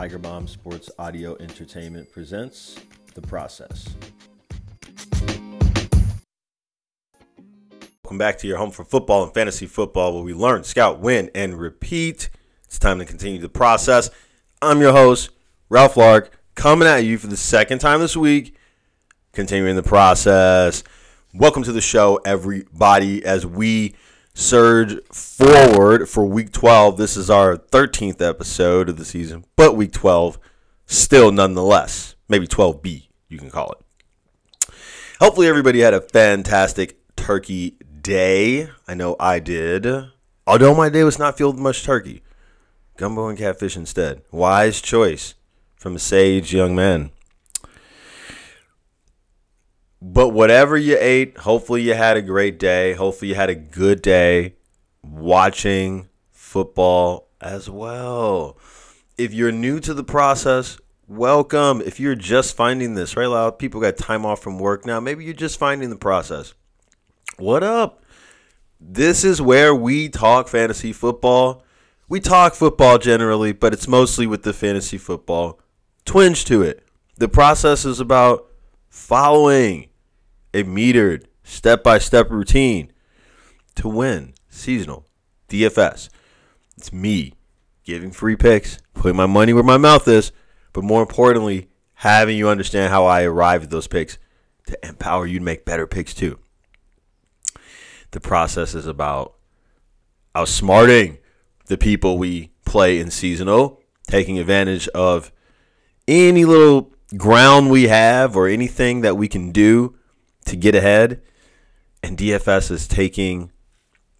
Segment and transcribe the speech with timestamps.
[0.00, 2.80] Tiger Bomb Sports Audio Entertainment presents
[3.12, 3.94] The Process.
[8.02, 11.30] Welcome back to your home for football and fantasy football, where we learn, scout, win,
[11.34, 12.30] and repeat.
[12.64, 14.08] It's time to continue the process.
[14.62, 15.28] I'm your host,
[15.68, 18.56] Ralph Lark, coming at you for the second time this week,
[19.34, 20.82] continuing the process.
[21.34, 23.96] Welcome to the show, everybody, as we
[24.34, 26.96] surge forward for week 12.
[26.96, 30.38] This is our 13th episode of the season, but week 12
[30.86, 32.14] still nonetheless.
[32.28, 34.74] Maybe 12B, you can call it.
[35.20, 38.68] Hopefully, everybody had a fantastic turkey day.
[38.88, 39.86] I know I did.
[40.46, 42.22] Although my day was not filled with much turkey,
[42.96, 44.22] gumbo and catfish instead.
[44.30, 45.34] Wise choice
[45.76, 47.10] from a sage young man.
[50.02, 52.94] But whatever you ate, hopefully you had a great day.
[52.94, 54.54] Hopefully you had a good day
[55.02, 58.56] watching football as well.
[59.18, 61.82] If you're new to the process, welcome.
[61.82, 63.26] If you're just finding this, right?
[63.26, 65.00] A lot of people got time off from work now.
[65.00, 66.54] Maybe you're just finding the process.
[67.36, 68.02] What up?
[68.80, 71.62] This is where we talk fantasy football.
[72.08, 75.60] We talk football generally, but it's mostly with the fantasy football
[76.06, 76.82] twinge to it.
[77.18, 78.46] The process is about
[78.88, 79.89] following
[80.52, 82.92] a metered step by step routine
[83.76, 85.06] to win seasonal
[85.48, 86.08] DFS.
[86.76, 87.34] It's me
[87.84, 90.32] giving free picks, putting my money where my mouth is,
[90.72, 94.18] but more importantly, having you understand how I arrived at those picks
[94.66, 96.38] to empower you to make better picks too.
[98.12, 99.34] The process is about
[100.34, 101.18] outsmarting
[101.66, 105.32] the people we play in seasonal, taking advantage of
[106.08, 109.96] any little ground we have or anything that we can do
[110.46, 111.22] to get ahead.
[112.02, 113.50] And DFS is taking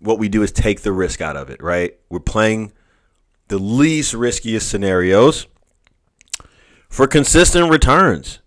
[0.00, 1.95] what we do is take the risk out of it, right?
[2.08, 2.72] We're playing
[3.48, 5.46] the least riskiest scenarios
[6.89, 8.40] for consistent returns,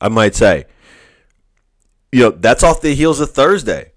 [0.00, 0.66] I might say.
[2.12, 3.92] You know, that's off the heels of Thursday.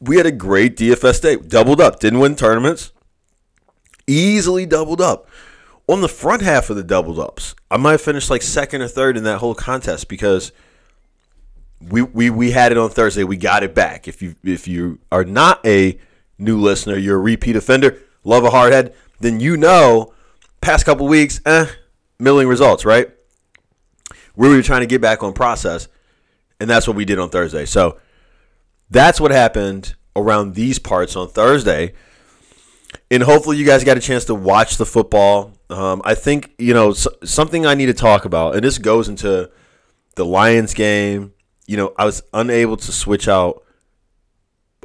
[0.00, 2.92] We had a great DFS day, doubled up, didn't win tournaments,
[4.06, 5.28] easily doubled up.
[5.88, 8.88] On the front half of the doubled ups, I might have finished like second or
[8.88, 10.52] third in that whole contest because–
[11.88, 13.24] we, we we had it on Thursday.
[13.24, 14.08] We got it back.
[14.08, 15.98] If you if you are not a
[16.38, 20.12] new listener, you're a repeat offender, love a hardhead, then you know
[20.60, 21.66] past couple weeks, eh,
[22.18, 23.10] milling results, right?
[24.34, 25.88] We were trying to get back on process,
[26.60, 27.64] and that's what we did on Thursday.
[27.64, 27.98] So
[28.90, 31.92] that's what happened around these parts on Thursday.
[33.10, 35.52] And hopefully, you guys got a chance to watch the football.
[35.70, 39.50] Um, I think you know something I need to talk about, and this goes into
[40.16, 41.32] the Lions game
[41.66, 43.62] you know, I was unable to switch out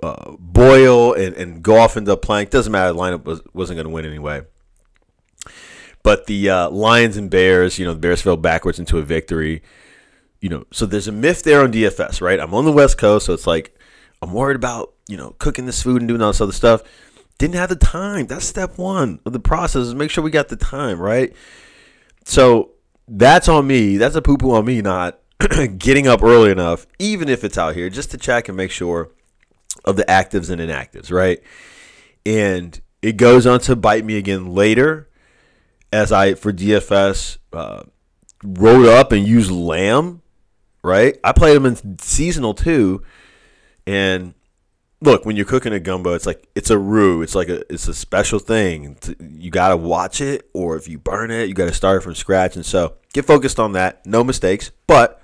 [0.01, 2.49] uh, Boyle and, and go off into plank.
[2.49, 2.91] Doesn't matter.
[2.93, 4.41] The lineup was, wasn't going to win anyway.
[6.03, 9.61] But the uh, Lions and Bears, you know, the Bears fell backwards into a victory.
[10.39, 12.39] You know, so there's a myth there on DFS, right?
[12.39, 13.77] I'm on the West Coast, so it's like
[14.23, 16.81] I'm worried about, you know, cooking this food and doing all this other stuff.
[17.37, 18.25] Didn't have the time.
[18.25, 21.35] That's step one of the process is make sure we got the time, right?
[22.25, 22.71] So
[23.07, 23.97] that's on me.
[23.97, 25.19] That's a poo poo on me, not
[25.77, 29.11] getting up early enough, even if it's out here, just to check and make sure
[29.85, 31.41] of the actives and inactives, right?
[32.25, 35.09] And it goes on to bite me again later
[35.91, 37.83] as I, for DFS, uh,
[38.43, 40.21] wrote up and used Lamb,
[40.83, 41.17] right?
[41.23, 43.03] I played him in seasonal too.
[43.85, 44.33] And
[45.01, 47.21] look, when you're cooking a gumbo, it's like it's a roux.
[47.21, 48.97] It's like a it's a special thing.
[49.19, 52.55] You gotta watch it, or if you burn it, you gotta start from scratch.
[52.55, 54.05] And so get focused on that.
[54.05, 55.20] No mistakes, but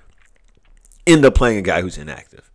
[1.08, 2.52] end up playing a guy who's inactive.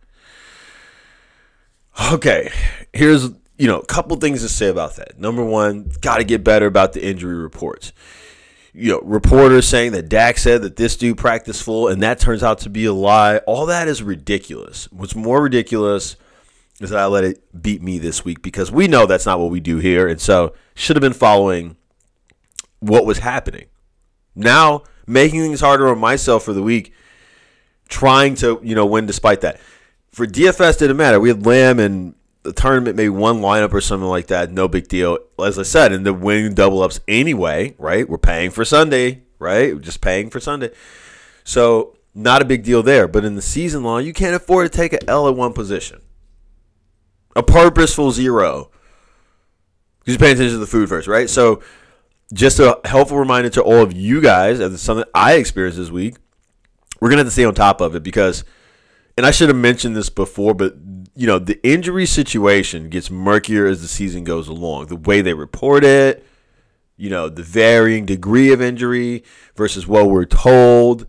[2.11, 2.51] Okay,
[2.93, 5.19] here's you know a couple things to say about that.
[5.19, 7.91] Number one, got to get better about the injury reports.
[8.73, 12.41] You know, reporters saying that Dak said that this dude practiced full, and that turns
[12.41, 13.37] out to be a lie.
[13.39, 14.91] All that is ridiculous.
[14.91, 16.15] What's more ridiculous
[16.79, 19.51] is that I let it beat me this week because we know that's not what
[19.51, 21.77] we do here, and so should have been following
[22.79, 23.65] what was happening.
[24.35, 26.93] Now making things harder on myself for the week
[27.89, 29.59] trying to you know win despite that.
[30.11, 31.19] For DFS, didn't matter.
[31.19, 32.13] We had Lamb and
[32.43, 34.51] the tournament, maybe one lineup or something like that.
[34.51, 35.17] No big deal.
[35.43, 38.07] As I said, and the winning double ups anyway, right?
[38.07, 39.73] We're paying for Sunday, right?
[39.73, 40.71] We're just paying for Sunday.
[41.43, 43.07] So not a big deal there.
[43.07, 46.01] But in the season long, you can't afford to take an L at one position.
[47.35, 48.69] A purposeful zero.
[50.05, 51.29] Just paying attention to the food first, right?
[51.29, 51.63] So
[52.33, 56.17] just a helpful reminder to all of you guys, and something I experienced this week
[57.03, 58.45] we're gonna have to stay on top of it because,
[59.17, 60.77] and I should have mentioned this before, but
[61.13, 64.85] you know the injury situation gets murkier as the season goes along.
[64.85, 66.25] The way they report it,
[66.95, 69.25] you know, the varying degree of injury
[69.57, 71.05] versus what we're told.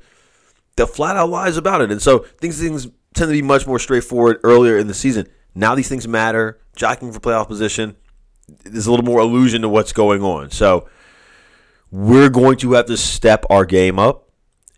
[0.74, 1.92] The flat out lies about it.
[1.92, 5.28] And so things things tend to be much more straightforward earlier in the season.
[5.54, 6.58] Now these things matter.
[6.74, 7.94] Jockeying for playoff position.
[8.64, 10.50] There's a little more illusion to what's going on.
[10.50, 10.88] So
[11.92, 14.23] we're going to have to step our game up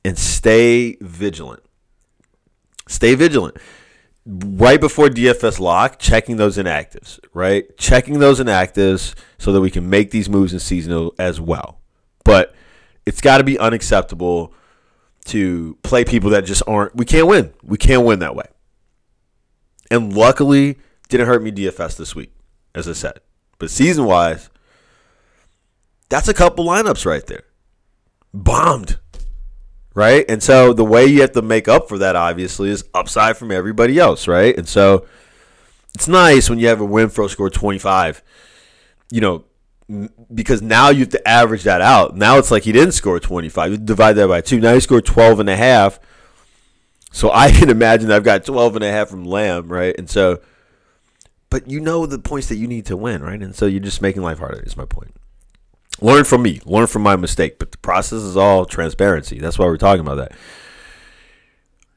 [0.07, 1.65] and stay vigilant.
[2.87, 3.57] Stay vigilant.
[4.25, 7.77] Right before DFS lock, checking those inactives, right?
[7.77, 11.81] Checking those inactives so that we can make these moves in seasonal as well.
[12.25, 12.55] But
[13.05, 14.55] it's got to be unacceptable
[15.27, 16.95] to play people that just aren't.
[16.95, 17.53] We can't win.
[17.65, 18.47] We can't win that way.
[19.91, 22.33] And luckily, didn't hurt me DFS this week,
[22.77, 23.19] as I said.
[23.59, 24.51] But season wise,
[26.09, 27.43] that's a couple lineups right there.
[28.33, 29.01] Bombed.
[29.97, 30.27] Right?
[30.29, 33.51] And so the way you have to make up for that, obviously, is upside from
[33.51, 34.55] everybody else, right?
[34.55, 35.07] And so
[35.95, 38.23] it's nice when you have a Renfrow score 25,
[39.11, 39.45] you know,
[40.35, 42.15] because now you have to average that out.
[42.15, 43.71] Now it's like he didn't score 25.
[43.71, 44.61] You divide that by two.
[44.61, 45.99] Now he scored 12 and a half.
[47.11, 49.95] So I can imagine I've got 12 and a half from Lamb, right?
[49.97, 50.41] And so,
[51.49, 53.41] but you know the points that you need to win, right?
[53.41, 55.15] And so you're just making life harder, is my point.
[56.01, 57.59] Learn from me, learn from my mistake.
[57.59, 59.39] But the process is all transparency.
[59.39, 60.17] That's why we're talking about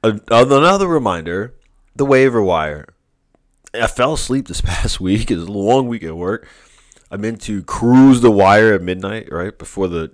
[0.02, 0.22] that.
[0.32, 1.56] Another reminder
[1.96, 2.88] the waiver wire.
[3.74, 5.30] I fell asleep this past week.
[5.30, 6.48] It was a long week at work.
[7.12, 10.12] I meant to cruise the wire at midnight, right before the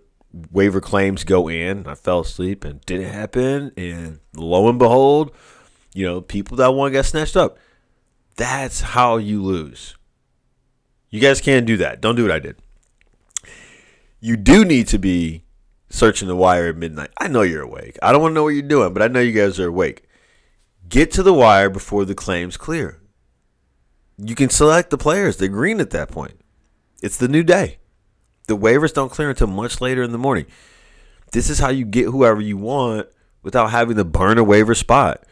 [0.51, 1.85] waiver claims go in.
[1.87, 3.71] I fell asleep and didn't happen.
[3.77, 5.31] And lo and behold,
[5.93, 7.57] you know, people that want to get snatched up.
[8.35, 9.95] That's how you lose.
[11.09, 12.01] You guys can't do that.
[12.01, 12.57] Don't do what I did.
[14.25, 15.43] You do need to be
[15.87, 17.11] searching the wire at midnight.
[17.15, 17.99] I know you're awake.
[18.01, 20.01] I don't want to know what you're doing, but I know you guys are awake.
[20.89, 22.99] Get to the wire before the claims clear.
[24.17, 25.37] You can select the players.
[25.37, 26.39] They're green at that point.
[27.03, 27.77] It's the new day.
[28.47, 30.47] The waivers don't clear until much later in the morning.
[31.31, 33.07] This is how you get whoever you want
[33.43, 35.23] without having to burn a waiver spot.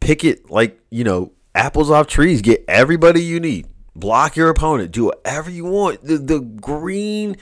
[0.00, 2.42] Pick it like, you know, apples off trees.
[2.42, 3.68] Get everybody you need.
[3.96, 4.92] Block your opponent.
[4.92, 6.04] Do whatever you want.
[6.04, 7.38] The, the green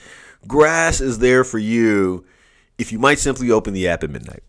[0.47, 2.25] grass is there for you
[2.77, 4.43] if you might simply open the app at midnight.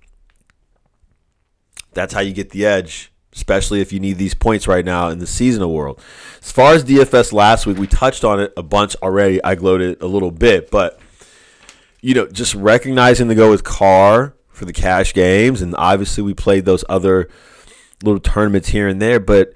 [1.94, 5.20] That's how you get the edge especially if you need these points right now in
[5.20, 6.00] the seasonal world.
[6.42, 9.42] As far as DFS last week, we touched on it a bunch already.
[9.44, 10.98] I gloated a little bit, but
[12.00, 16.34] you know, just recognizing to go with Carr for the cash games, and obviously we
[16.34, 17.28] played those other
[18.02, 19.52] little tournaments here and there, but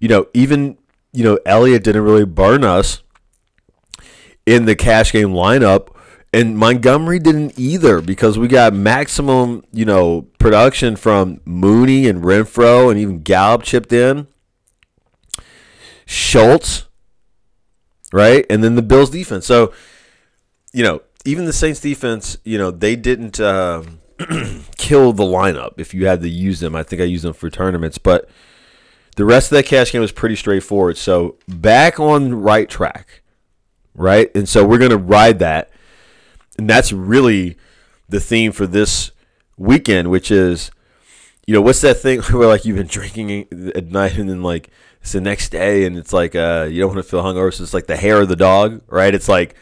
[0.00, 0.76] you know, even
[1.12, 3.02] you know, Elliott didn't really burn us
[4.46, 5.88] in the cash game lineup
[6.34, 12.90] and Montgomery didn't either because we got maximum, you know, production from Mooney and Renfrow
[12.90, 14.26] and even Gallup chipped in.
[16.06, 16.88] Schultz,
[18.12, 18.44] right?
[18.50, 19.46] And then the Bills defense.
[19.46, 19.72] So,
[20.72, 23.84] you know, even the Saints defense, you know, they didn't uh,
[24.76, 26.74] kill the lineup if you had to use them.
[26.74, 28.28] I think I used them for tournaments, but
[29.14, 30.96] the rest of that cash game was pretty straightforward.
[30.96, 33.22] So back on right track,
[33.94, 34.30] right?
[34.34, 35.70] And so we're going to ride that
[36.58, 37.56] and that's really
[38.08, 39.10] the theme for this
[39.56, 40.70] weekend, which is,
[41.46, 44.70] you know, what's that thing where like you've been drinking at night and then like
[45.00, 47.62] it's the next day and it's like uh you don't want to feel hungover, so
[47.62, 49.14] it's like the hair of the dog, right?
[49.14, 49.54] It's like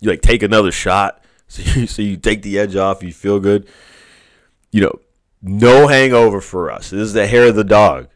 [0.00, 3.40] you like take another shot, so you, so you take the edge off, you feel
[3.40, 3.68] good.
[4.70, 5.00] You know,
[5.40, 6.90] no hangover for us.
[6.90, 8.08] This is the hair of the dog.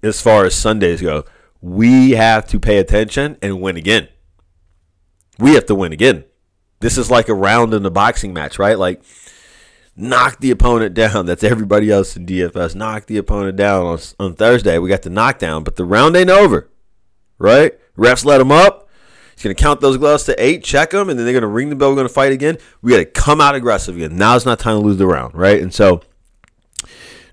[0.00, 1.24] As far as Sundays go,
[1.60, 4.08] we have to pay attention and win again.
[5.38, 6.24] We have to win again.
[6.80, 8.78] This is like a round in a boxing match, right?
[8.78, 9.02] Like
[9.96, 11.26] knock the opponent down.
[11.26, 12.74] That's everybody else in DFS.
[12.74, 14.78] Knock the opponent down on, on Thursday.
[14.78, 16.70] We got the knockdown, but the round ain't over,
[17.38, 17.78] right?
[17.96, 18.88] Refs let him up.
[19.34, 21.48] He's going to count those gloves to eight, check them, and then they're going to
[21.48, 21.90] ring the bell.
[21.90, 22.58] We're going to fight again.
[22.82, 24.16] We got to come out aggressive again.
[24.16, 25.62] Now it's not time to lose the round, right?
[25.62, 26.00] And so,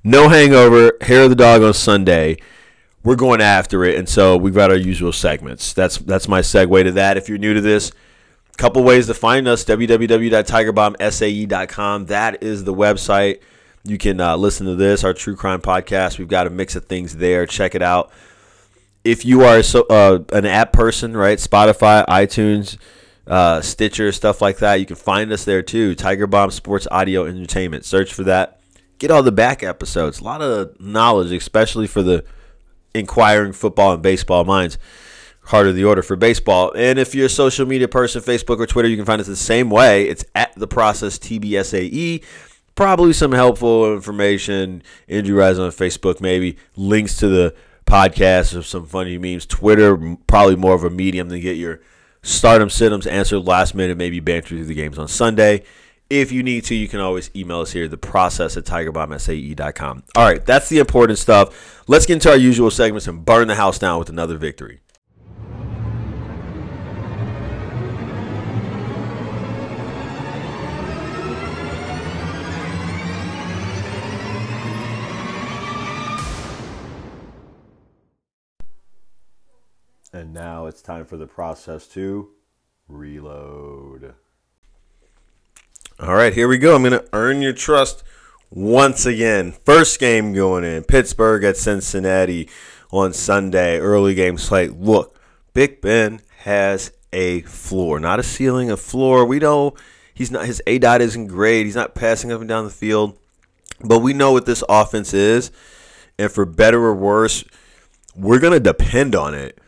[0.04, 2.38] no hangover, hair of the dog on Sunday.
[3.06, 5.72] We're going after it, and so we've got our usual segments.
[5.72, 7.16] That's that's my segue to that.
[7.16, 7.94] If you're new to this,
[8.58, 12.06] Couple ways to find us www.tigerbombsae.com.
[12.06, 13.42] That is the website.
[13.84, 16.18] You can uh, listen to this, our true crime podcast.
[16.18, 17.46] We've got a mix of things there.
[17.46, 18.14] Check it out.
[19.04, 21.38] If you are so, uh, an app person, right?
[21.38, 22.78] Spotify, iTunes,
[23.28, 25.94] uh, Stitcher, stuff like that, you can find us there too.
[25.94, 27.84] Tiger Bomb Sports Audio Entertainment.
[27.84, 28.62] Search for that.
[29.00, 30.22] Get all the back episodes.
[30.22, 32.24] A lot of knowledge, especially for the
[32.96, 34.78] inquiring football and baseball minds.
[35.46, 36.74] Heart of the Order for baseball.
[36.75, 39.36] And if you're a social media person, Facebook or Twitter, you can find us the
[39.36, 40.08] same way.
[40.08, 42.24] It's at the process TBSAE.
[42.74, 44.82] Probably some helpful information.
[45.08, 49.46] Andrew Rise on Facebook, maybe links to the podcast or some funny memes.
[49.46, 51.80] Twitter, probably more of a medium to get your
[52.24, 55.64] stardom situms, answered last minute, maybe banter through the games on Sunday.
[56.10, 60.04] If you need to, you can always email us here, the process at tigerbombsae.com.
[60.16, 61.84] All right, that's the important stuff.
[61.88, 64.82] Let's get into our usual segments and burn the house down with another victory.
[80.14, 82.30] And now it's time for the process to
[82.88, 84.14] reload.
[85.98, 86.75] All right, here we go.
[86.75, 88.04] I'm going to earn your trust
[88.50, 89.54] once again.
[89.54, 92.50] First game going in Pittsburgh at Cincinnati
[92.92, 93.80] on Sunday.
[93.80, 94.78] Early game slate.
[94.78, 95.18] Look,
[95.54, 99.24] Big Ben has a floor, not a ceiling, a floor.
[99.24, 99.74] We know
[100.14, 101.64] he's not his A dot isn't great.
[101.66, 103.18] He's not passing up and down the field,
[103.82, 105.50] but we know what this offense is,
[106.20, 107.46] and for better or worse,
[108.18, 109.62] we're gonna depend on it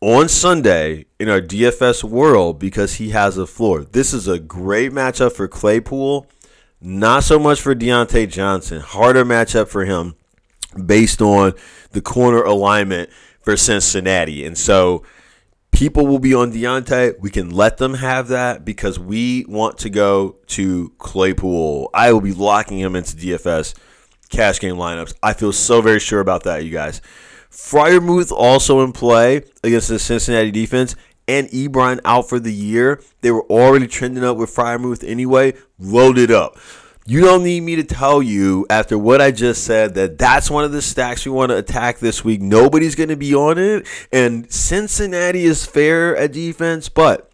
[0.00, 3.84] on Sunday in our DFS world because he has a floor.
[3.84, 6.26] This is a great matchup for Claypool.
[6.80, 8.80] Not so much for Diontae Johnson.
[8.80, 10.14] Harder matchup for him
[10.84, 11.54] based on
[11.92, 13.10] the corner alignment
[13.40, 14.44] for Cincinnati.
[14.44, 15.02] And so
[15.72, 17.18] people will be on Diontae.
[17.20, 21.90] We can let them have that because we want to go to Claypool.
[21.94, 23.74] I will be locking him into DFS
[24.28, 25.14] cash game lineups.
[25.22, 27.00] I feel so very sure about that, you guys.
[27.56, 30.94] Freiermuth also in play against the Cincinnati defense,
[31.26, 33.02] and Ebron out for the year.
[33.22, 35.54] They were already trending up with Freiermuth anyway.
[35.78, 36.58] loaded up.
[37.06, 40.64] You don't need me to tell you after what I just said that that's one
[40.64, 42.42] of the stacks we want to attack this week.
[42.42, 47.30] Nobody's going to be on it, and Cincinnati is fair at defense, but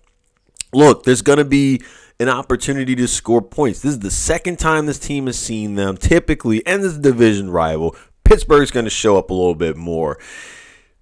[0.72, 1.82] look, there's going to be
[2.20, 3.80] an opportunity to score points.
[3.80, 7.96] This is the second time this team has seen them typically, and this division rival
[8.32, 10.18] Pittsburgh's going to show up a little bit more.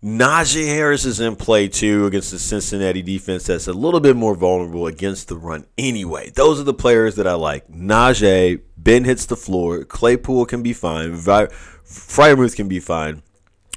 [0.03, 4.35] Najee Harris is in play too against the Cincinnati defense that's a little bit more
[4.35, 6.31] vulnerable against the run anyway.
[6.31, 7.69] Those are the players that I like.
[7.69, 13.23] Najee, Ben hits the floor, Claypool can be fine, Freiermuth can be fine.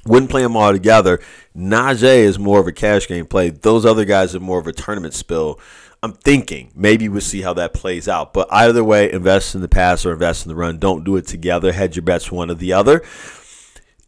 [0.04, 1.20] Wouldn't play them all together.
[1.56, 3.50] Najee is more of a cash game play.
[3.50, 5.60] Those other guys are more of a tournament spill.
[6.02, 8.34] I'm thinking maybe we'll see how that plays out.
[8.34, 10.80] But either way, invest in the pass or invest in the run.
[10.80, 11.72] Don't do it together.
[11.72, 13.02] Hedge your bets one or the other.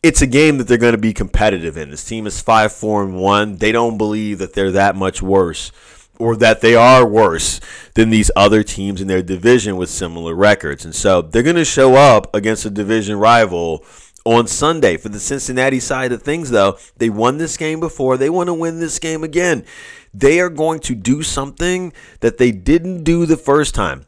[0.02, 1.90] It's a game that they're going to be competitive in.
[1.90, 3.56] This team is five, four, and one.
[3.56, 5.72] They don't believe that they're that much worse
[6.18, 7.60] or that they are worse
[7.94, 10.84] than these other teams in their division with similar records.
[10.84, 13.84] And so they're going to show up against a division rival
[14.24, 14.96] on Sunday.
[14.96, 18.16] For the Cincinnati side of things, though, they won this game before.
[18.16, 19.64] They want to win this game again.
[20.12, 24.06] They are going to do something that they didn't do the first time.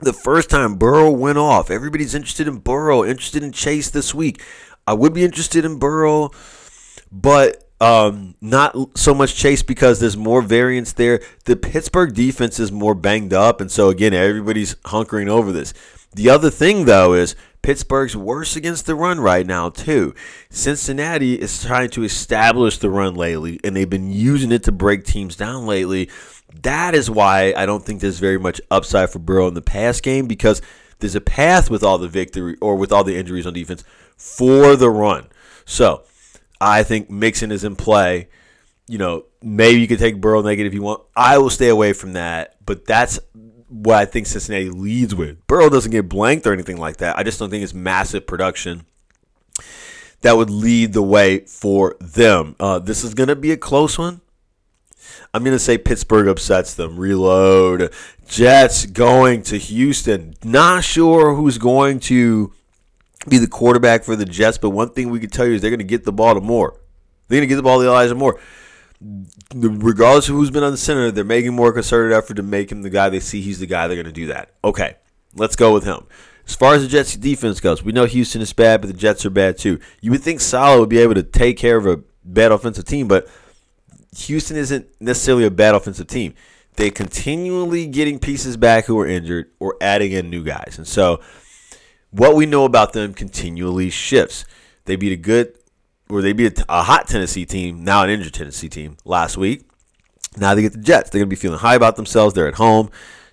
[0.00, 4.42] The first time Burrow went off, everybody's interested in Burrow, interested in Chase this week.
[4.86, 6.30] I would be interested in Burrow,
[7.10, 11.20] but um, not so much Chase because there's more variance there.
[11.44, 15.74] The Pittsburgh defense is more banged up, and so again, everybody's hunkering over this.
[16.14, 20.14] The other thing, though, is Pittsburgh's worse against the run right now, too.
[20.50, 25.04] Cincinnati is trying to establish the run lately, and they've been using it to break
[25.04, 26.10] teams down lately.
[26.62, 30.00] That is why I don't think there's very much upside for Burrow in the pass
[30.00, 30.60] game because
[30.98, 33.82] there's a path with all the victory or with all the injuries on defense
[34.22, 35.26] for the run.
[35.64, 36.04] So
[36.60, 38.28] I think Mixon is in play.
[38.86, 41.02] You know, maybe you could take Burrow negative if you want.
[41.16, 43.18] I will stay away from that, but that's
[43.68, 45.44] what I think Cincinnati leads with.
[45.46, 47.18] Burrow doesn't get blanked or anything like that.
[47.18, 48.86] I just don't think it's massive production
[50.20, 52.54] that would lead the way for them.
[52.60, 54.20] Uh, this is going to be a close one.
[55.34, 56.96] I'm going to say Pittsburgh upsets them.
[56.96, 57.92] Reload.
[58.28, 60.34] Jets going to Houston.
[60.44, 62.52] Not sure who's going to
[63.28, 65.70] be the quarterback for the Jets, but one thing we can tell you is they're
[65.70, 66.80] going to get the ball to Moore.
[67.28, 68.38] They're going to get the ball to Elijah Moore
[69.54, 72.82] regardless of who's been on the center, they're making more concerted effort to make him
[72.82, 74.50] the guy they see he's the guy they're going to do that.
[74.64, 74.96] Okay,
[75.34, 76.06] let's go with him.
[76.46, 79.24] As far as the Jets' defense goes, we know Houston is bad, but the Jets
[79.24, 79.78] are bad too.
[80.00, 83.08] You would think Saleh would be able to take care of a bad offensive team,
[83.08, 83.28] but
[84.16, 86.34] Houston isn't necessarily a bad offensive team.
[86.76, 90.74] They're continually getting pieces back who are injured or adding in new guys.
[90.78, 91.20] And so
[92.12, 94.44] what we know about them continually shifts.
[94.84, 95.54] They beat a good
[96.08, 99.64] or they beat a hot Tennessee team, now an injured Tennessee team last week.
[100.36, 101.10] Now they get the Jets.
[101.10, 102.34] They're going to be feeling high about themselves.
[102.34, 102.90] They're at home.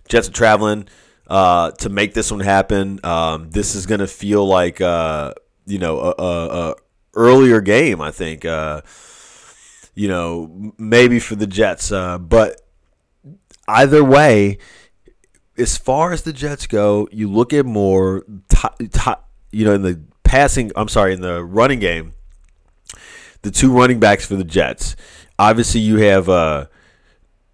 [0.07, 0.87] Jets are traveling
[1.27, 2.99] uh, to make this one happen.
[3.03, 5.33] Um, this is going to feel like uh,
[5.65, 6.75] you know a, a, a,
[7.15, 8.01] earlier game.
[8.01, 8.81] I think uh,
[9.93, 12.61] you know maybe for the Jets, uh, but
[13.67, 14.57] either way,
[15.59, 18.25] as far as the Jets go, you look at more.
[18.49, 19.11] T- t-
[19.51, 20.71] you know, in the passing.
[20.75, 22.13] I'm sorry, in the running game
[23.41, 24.95] the two running backs for the Jets.
[25.37, 26.67] Obviously, you have uh,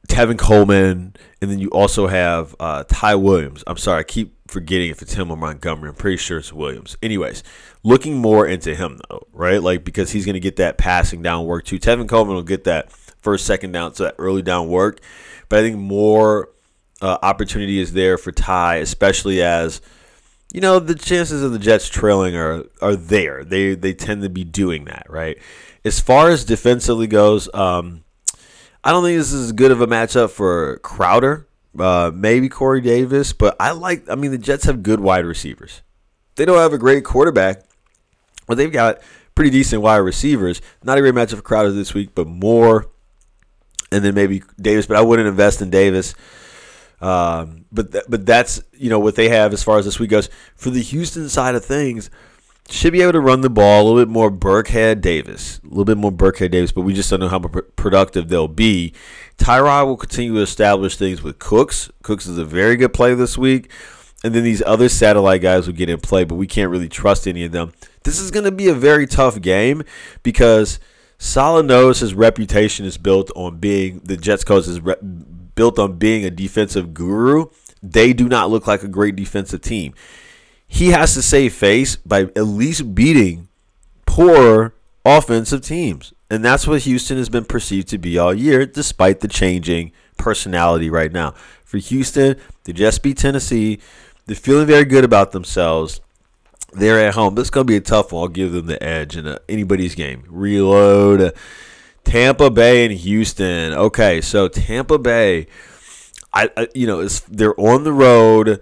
[0.08, 3.64] Tevin Coleman, and then you also have uh, Ty Williams.
[3.68, 5.90] I'm sorry, I keep forgetting if it's him or Montgomery.
[5.90, 6.98] I'm pretty sure it's Williams.
[7.04, 7.44] Anyways,
[7.84, 9.62] looking more into him though, right?
[9.62, 11.80] Like because he's going to get that passing down work too.
[11.80, 15.00] Tevin Coleman will get that first, second down, so that early down work.
[15.50, 16.50] But I think more
[17.02, 19.82] uh, opportunity is there for Ty, especially as
[20.54, 23.44] you know the chances of the Jets trailing are are there.
[23.44, 25.38] They they tend to be doing that, right?
[25.84, 28.04] As far as defensively goes, um,
[28.84, 31.48] I don't think this is as good of a matchup for Crowder.
[31.78, 34.10] Uh, maybe Corey Davis, but I like.
[34.10, 35.82] I mean, the Jets have good wide receivers.
[36.36, 37.64] They don't have a great quarterback,
[38.48, 39.00] but they've got
[39.36, 40.62] pretty decent wide receivers.
[40.84, 42.90] Not a great matchup for Crowder this week, but more,
[43.92, 44.86] and then maybe Davis.
[44.86, 46.16] But I wouldn't invest in Davis.
[47.02, 50.10] Um, but th- but that's you know what they have as far as this week
[50.10, 50.30] goes.
[50.56, 52.10] For the Houston side of things,
[52.70, 55.86] should be able to run the ball a little bit more Burkhead Davis, a little
[55.86, 58.94] bit more Burkhead Davis, but we just don't know how productive they'll be.
[59.38, 61.92] Tyrod will continue to establish things with Cooks.
[62.02, 63.70] Cooks is a very good play this week.
[64.24, 67.28] And then these other satellite guys will get in play, but we can't really trust
[67.28, 67.74] any of them.
[68.04, 69.84] This is going to be a very tough game
[70.24, 70.80] because
[71.20, 74.96] Saleh knows his reputation is built on being the Jets coach is re-
[75.56, 77.48] built on being a defensive guru.
[77.82, 79.94] They do not look like a great defensive team
[80.68, 83.48] he has to save face by at least beating
[84.06, 84.74] poor
[85.06, 86.14] offensive teams.
[86.30, 90.90] And that's what Houston has been perceived to be all year, despite the changing personality
[90.90, 91.32] right now.
[91.64, 93.80] For Houston, they just beat Tennessee.
[94.26, 96.02] They're feeling very good about themselves.
[96.74, 97.36] They're at home.
[97.36, 98.24] This is going to be a tough one.
[98.24, 100.26] I'll give them the edge in a, anybody's game.
[100.28, 101.34] Reload.
[102.06, 103.74] Tampa Bay and Houston.
[103.74, 105.48] Okay, so Tampa Bay,
[106.34, 108.62] I, I you know, they're on the road.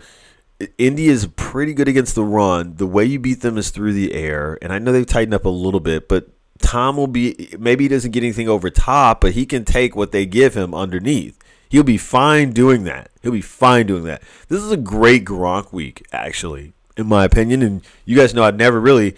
[0.78, 2.78] Indy is pretty good against the run.
[2.78, 5.46] The way you beat them is through the air, and I know they've tightened up
[5.46, 9.34] a little bit, but Tom will be maybe he doesn't get anything over top, but
[9.34, 11.38] he can take what they give him underneath.
[11.70, 13.10] He'll be fine doing that.
[13.22, 14.22] He'll be fine doing that.
[14.48, 17.62] This is a great Gronk week, actually, in my opinion.
[17.62, 19.16] And you guys know I'd never really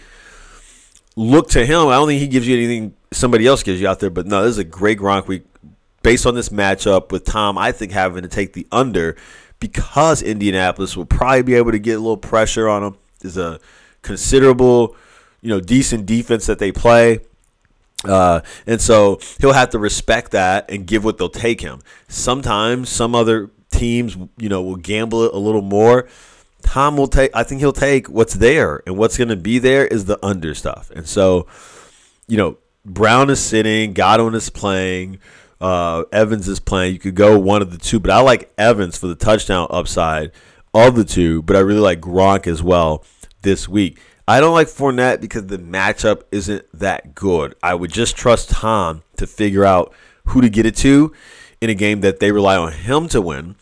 [1.14, 1.88] look to him.
[1.88, 4.42] I don't think he gives you anything somebody else gives you out there, but no,
[4.42, 5.44] this is a great Gronk week
[6.02, 7.58] based on this matchup with Tom.
[7.58, 9.16] I think having to take the under
[9.58, 12.98] because Indianapolis will probably be able to get a little pressure on them.
[13.20, 13.58] There's a
[14.02, 14.94] considerable,
[15.40, 17.20] you know, decent defense that they play.
[18.04, 21.80] Uh, and so he'll have to respect that and give what they'll take him.
[22.08, 26.06] Sometimes some other teams, you know, will gamble it a little more.
[26.62, 29.86] Tom will take, I think he'll take what's there, and what's going to be there
[29.86, 30.90] is the under stuff.
[30.94, 31.46] And so,
[32.28, 35.18] you know, Brown is sitting, Godwin is playing
[35.60, 36.94] uh, Evans is playing.
[36.94, 40.32] You could go one of the two, but I like Evans for the touchdown upside
[40.74, 43.04] of the two, but I really like Gronk as well
[43.42, 43.98] this week.
[44.28, 47.54] I don't like Fournette because the matchup isn't that good.
[47.62, 49.94] I would just trust Tom to figure out
[50.26, 51.12] who to get it to
[51.60, 53.54] in a game that they rely on him to win.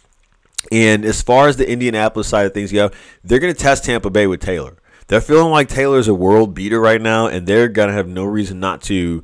[0.73, 2.91] And as far as the Indianapolis side of things go,
[3.23, 4.77] they're going to test Tampa Bay with Taylor.
[5.09, 8.25] They're feeling like Taylor's a world beater right now, and they're going to have no
[8.25, 9.23] reason not to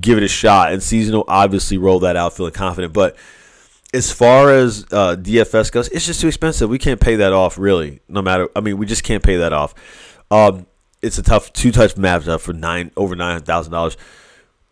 [0.00, 0.72] give it a shot.
[0.72, 2.92] And seasonal obviously roll that out feeling confident.
[2.92, 3.16] But
[3.92, 6.70] as far as uh, DFS goes, it's just too expensive.
[6.70, 8.00] We can't pay that off, really.
[8.08, 9.74] No matter, I mean, we just can't pay that off.
[10.30, 10.66] Um,
[11.02, 13.96] it's a tough two touch matchup for nine over nine thousand dollars.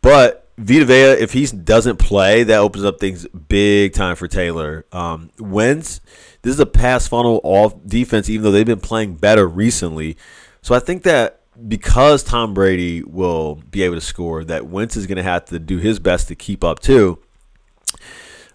[0.02, 4.84] But Vita Vea, if he doesn't play, that opens up things big time for Taylor.
[4.92, 6.00] Um, Wentz,
[6.42, 10.16] this is a pass funnel off defense, even though they've been playing better recently.
[10.62, 15.06] So I think that because Tom Brady will be able to score, that Wentz is
[15.06, 17.18] going to have to do his best to keep up too.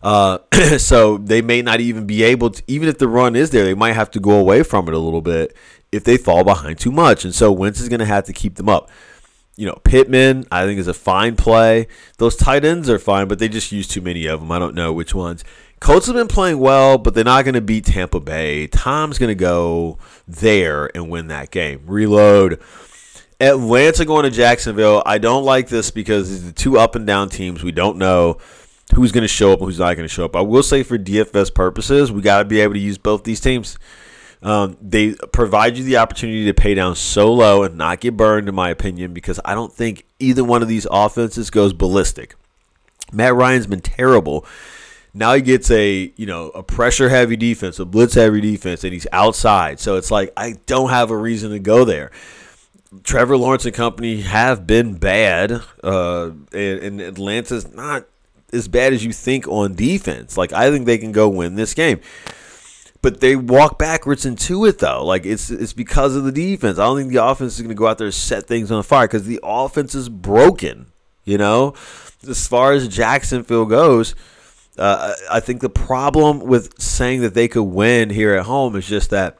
[0.01, 0.39] Uh,
[0.77, 3.73] so they may not even be able to, even if the run is there, they
[3.73, 5.55] might have to go away from it a little bit
[5.91, 7.23] if they fall behind too much.
[7.23, 8.89] And so Wentz is going to have to keep them up.
[9.55, 11.87] You know, Pittman, I think, is a fine play.
[12.17, 14.51] Those tight ends are fine, but they just use too many of them.
[14.51, 15.43] I don't know which ones.
[15.83, 18.67] Colts have been playing well, but they're not going to beat Tampa Bay.
[18.67, 21.81] Tom's going to go there and win that game.
[21.85, 22.61] Reload.
[23.41, 25.03] Atlanta going to Jacksonville.
[25.05, 27.65] I don't like this because it's the two up and down teams.
[27.65, 28.37] We don't know
[28.95, 30.37] who's going to show up and who's not going to show up.
[30.37, 33.41] I will say for DFS purposes, we got to be able to use both these
[33.41, 33.77] teams.
[34.41, 38.47] Um, they provide you the opportunity to pay down so low and not get burned,
[38.47, 42.35] in my opinion, because I don't think either one of these offenses goes ballistic.
[43.11, 44.45] Matt Ryan's been terrible.
[45.13, 48.93] Now he gets a you know a pressure heavy defense, a blitz heavy defense, and
[48.93, 49.79] he's outside.
[49.79, 52.11] So it's like I don't have a reason to go there.
[53.03, 55.51] Trevor Lawrence and company have been bad,
[55.83, 58.05] uh, and, and Atlanta's not
[58.51, 60.37] as bad as you think on defense.
[60.37, 61.99] Like I think they can go win this game,
[63.01, 65.05] but they walk backwards into it though.
[65.05, 66.79] Like it's it's because of the defense.
[66.79, 68.81] I don't think the offense is going to go out there and set things on
[68.81, 70.87] fire because the offense is broken.
[71.23, 71.73] You know,
[72.27, 74.13] as far as Jacksonville goes,
[74.77, 78.87] Uh, I think the problem with saying that they could win here at home is
[78.87, 79.37] just that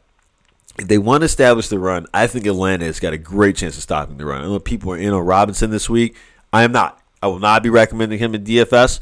[0.80, 3.76] if they want to establish the run, I think Atlanta has got a great chance
[3.78, 4.42] of stopping the run.
[4.42, 6.16] I know people are in on Robinson this week.
[6.52, 7.00] I am not.
[7.22, 9.00] I will not be recommending him in DFS.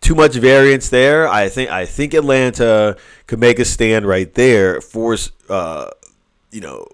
[0.00, 1.28] Too much variance there.
[1.28, 2.96] I think I think Atlanta
[3.26, 5.90] could make a stand right there, force uh,
[6.50, 6.86] you know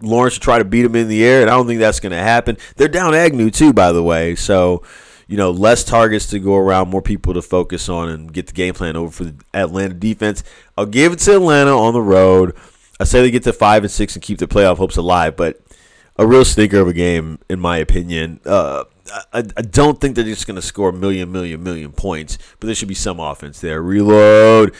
[0.00, 2.12] Lawrence to try to beat him in the air, and I don't think that's going
[2.12, 2.56] to happen.
[2.76, 4.82] They're down Agnew too, by the way, so
[5.30, 8.52] you know less targets to go around, more people to focus on, and get the
[8.52, 10.42] game plan over for the Atlanta defense.
[10.76, 12.56] I'll give it to Atlanta on the road.
[12.98, 15.60] I say they get to five and six and keep their playoff hopes alive, but
[16.16, 18.40] a real stinker of a game, in my opinion.
[18.44, 18.84] Uh,
[19.32, 22.66] I, I don't think they're just going to score a million, million, million points, but
[22.66, 23.80] there should be some offense there.
[23.80, 24.74] Reload.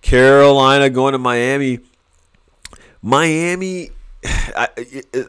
[0.00, 1.78] Carolina going to Miami.
[3.00, 3.90] Miami,
[4.24, 4.68] I,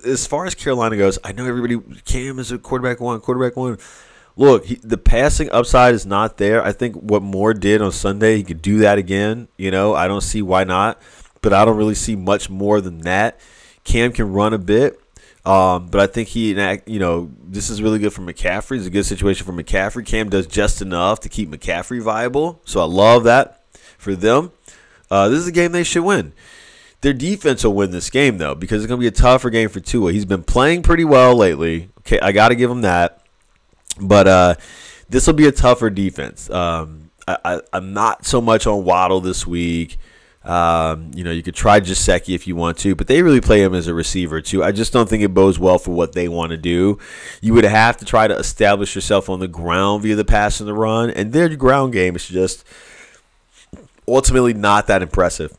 [0.03, 3.77] as far as Carolina goes, I know everybody, Cam is a quarterback one, quarterback one.
[4.35, 6.63] Look, he, the passing upside is not there.
[6.63, 9.47] I think what Moore did on Sunday, he could do that again.
[9.57, 11.01] You know, I don't see why not,
[11.41, 13.39] but I don't really see much more than that.
[13.83, 14.99] Cam can run a bit.
[15.45, 16.51] Um, but I think he,
[16.85, 18.77] you know, this is really good for McCaffrey.
[18.77, 20.05] It's a good situation for McCaffrey.
[20.05, 23.61] Cam does just enough to keep McCaffrey viable, so I love that
[23.97, 24.53] for them.
[25.11, 26.31] Uh, this is a game they should win.
[27.01, 29.67] Their defense will win this game though, because it's going to be a tougher game
[29.67, 30.13] for Tua.
[30.13, 31.89] He's been playing pretty well lately.
[31.99, 33.22] Okay, I got to give him that.
[33.99, 34.55] But uh,
[35.09, 36.49] this will be a tougher defense.
[36.49, 39.97] Um, I, am not so much on Waddle this week.
[40.43, 43.61] Um, you know, you could try Gesicki if you want to, but they really play
[43.61, 44.61] him as a receiver too.
[44.61, 46.99] I just don't think it bodes well for what they want to do.
[47.41, 50.67] You would have to try to establish yourself on the ground via the pass and
[50.67, 52.65] the run, and their ground game is just
[54.05, 55.55] ultimately not that impressive.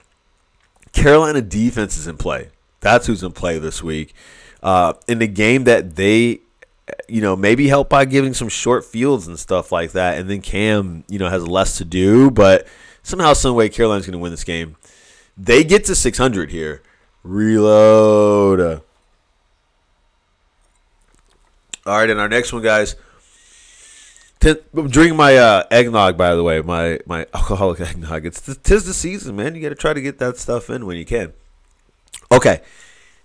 [0.92, 2.50] Carolina defense is in play.
[2.80, 4.14] That's who's in play this week.
[4.62, 6.40] Uh, in the game that they,
[7.08, 10.40] you know, maybe help by giving some short fields and stuff like that, and then
[10.40, 12.66] Cam, you know, has less to do, but
[13.02, 14.76] somehow, some way, Carolina's going to win this game.
[15.36, 16.82] They get to 600 here.
[17.22, 18.82] Reload.
[21.86, 22.96] All right, and our next one, guys.
[24.42, 28.26] I'm drinking my uh, eggnog, by the way, my my alcoholic eggnog.
[28.26, 29.54] It's the, tis the season, man.
[29.54, 31.32] You got to try to get that stuff in when you can.
[32.30, 32.60] Okay,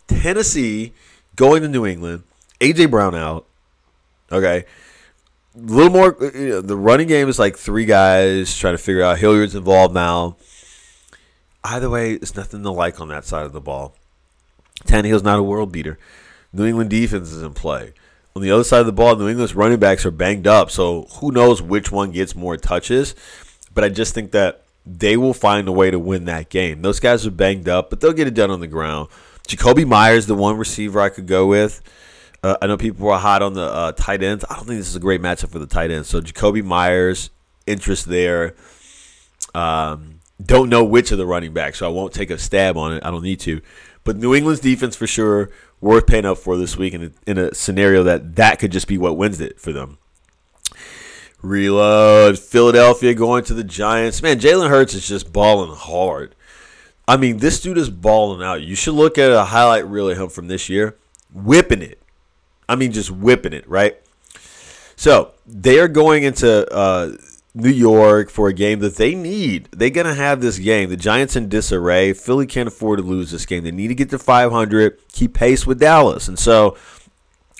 [0.08, 0.94] Tennessee
[1.36, 2.24] going to New England.
[2.60, 3.46] AJ Brown out.
[4.32, 4.66] Okay,
[5.56, 6.16] a little more.
[6.22, 9.20] Uh, you know, the running game is like three guys trying to figure out.
[9.20, 10.38] Hilliard's involved now.
[11.64, 13.96] Either way, it's nothing to like on that side of the ball.
[14.86, 16.00] Tannehill's not a world beater.
[16.54, 17.94] New England defense is in play.
[18.36, 21.08] On the other side of the ball, New England's running backs are banged up, so
[21.16, 23.14] who knows which one gets more touches.
[23.74, 26.82] But I just think that they will find a way to win that game.
[26.82, 29.10] Those guys are banged up, but they'll get it done on the ground.
[29.48, 31.82] Jakobi Meyers, the one receiver I could go with.
[32.42, 34.46] Uh, I know people were hot on the uh, tight ends.
[34.50, 36.08] I don't think this is a great matchup for the tight ends.
[36.08, 37.30] So Jakobi Meyers,
[37.68, 38.56] interest there.
[39.54, 42.94] Um, don't know which of the running backs, so I won't take a stab on
[42.94, 43.04] it.
[43.04, 43.62] I don't need to.
[44.04, 45.50] But New England's defense for sure
[45.82, 48.88] worth paying up for this week in a, in a scenario that that could just
[48.88, 49.98] be what wins it for them.
[51.42, 52.40] Reload.
[52.40, 54.22] Philadelphia going to the Giants.
[54.22, 56.36] Man, Jalen Hurts is just balling hard.
[57.08, 58.62] I mean, this dude is balling out.
[58.62, 60.96] You should look at a highlight reel of him from this year.
[61.34, 61.99] Whipping it.
[62.70, 63.98] I mean, just whipping it, right?
[64.96, 67.14] So they are going into uh,
[67.56, 69.68] New York for a game that they need.
[69.72, 70.90] They're going to have this game.
[70.90, 72.14] The Giants in disarray.
[72.14, 73.64] Philly can't afford to lose this game.
[73.64, 76.28] They need to get to 500, keep pace with Dallas.
[76.28, 76.78] And so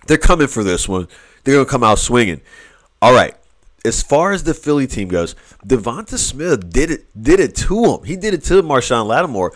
[0.06, 1.08] they're coming for this one.
[1.44, 2.42] They're going to come out swinging.
[3.02, 3.36] All right.
[3.84, 8.04] As far as the Philly team goes, Devonta Smith did it did it to him.
[8.04, 9.54] He did it to Marshon Lattimore.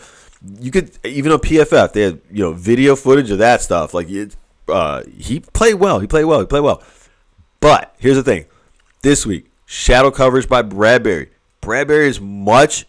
[0.58, 3.92] You could even on PFF, they had you know video footage of that stuff.
[3.92, 4.34] Like it,
[4.68, 6.00] uh, he played well.
[6.00, 6.40] He played well.
[6.40, 6.82] He played well.
[7.60, 8.46] But here's the thing:
[9.02, 11.28] this week, shadow coverage by Bradberry.
[11.62, 12.86] Bradberry is much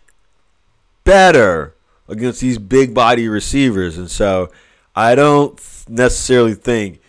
[1.03, 1.75] better
[2.07, 4.51] against these big body receivers, and so
[4.95, 7.01] I don't necessarily think.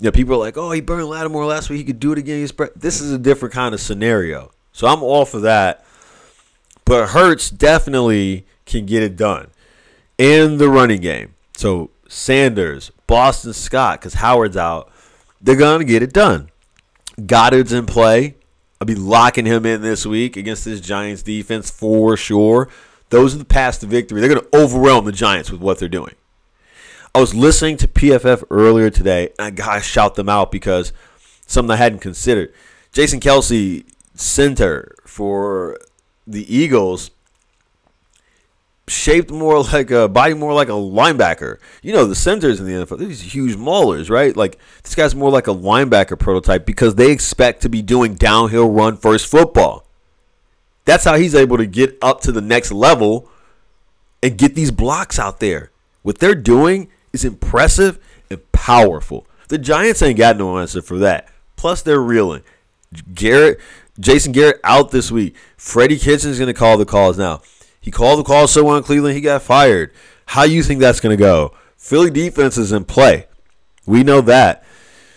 [0.00, 1.78] You know, people are like, "Oh, he burned Lattimore last week.
[1.78, 5.24] He could do it again." This is a different kind of scenario, so I'm all
[5.24, 5.84] for that.
[6.84, 9.48] But Hurts definitely can get it done
[10.16, 11.34] in the running game.
[11.56, 14.92] So Sanders, Boston Scott, because Howard's out,
[15.40, 16.50] they're going to get it done.
[17.20, 18.36] Goedert's in play.
[18.80, 22.68] I'll be locking him in this week against this Giants defense for sure.
[23.10, 24.20] Those are the paths to victory.
[24.20, 26.14] They're going to overwhelm the Giants with what they're doing.
[27.14, 30.92] I was listening to PFF earlier today, and I gotta shout them out because
[31.46, 32.52] something I hadn't considered.
[32.92, 35.78] Jason Kelce, center for
[36.26, 37.10] the Eagles,
[38.88, 41.58] shaped more like a body more like a linebacker.
[41.82, 44.36] You know, the centers in the NFL, these huge maulers, right?
[44.36, 48.70] Like this guy's more like a linebacker prototype because they expect to be doing downhill
[48.70, 49.84] run first football.
[50.84, 53.28] That's how he's able to get up to the next level
[54.22, 55.70] and get these blocks out there.
[56.02, 57.98] What they're doing is impressive
[58.30, 59.26] and powerful.
[59.48, 61.28] The Giants ain't got no answer for that.
[61.56, 62.42] Plus, they're reeling.
[63.14, 63.60] Garrett,
[63.98, 65.34] Jason Garrett out this week.
[65.56, 67.42] Freddie Kitchens going to call the calls now.
[67.88, 69.94] He called the call so in Cleveland, he got fired.
[70.26, 71.54] How you think that's going to go?
[71.78, 73.24] Philly defense is in play.
[73.86, 74.62] We know that.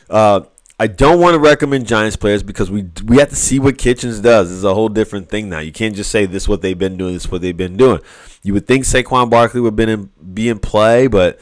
[0.09, 0.43] Uh,
[0.79, 4.21] I don't want to recommend Giants players because we we have to see what Kitchens
[4.21, 4.49] does.
[4.53, 5.59] It's a whole different thing now.
[5.59, 7.15] You can't just say this is what they've been doing.
[7.15, 7.99] This is what they've been doing.
[8.41, 11.41] You would think Saquon Barkley would been in, be in play, but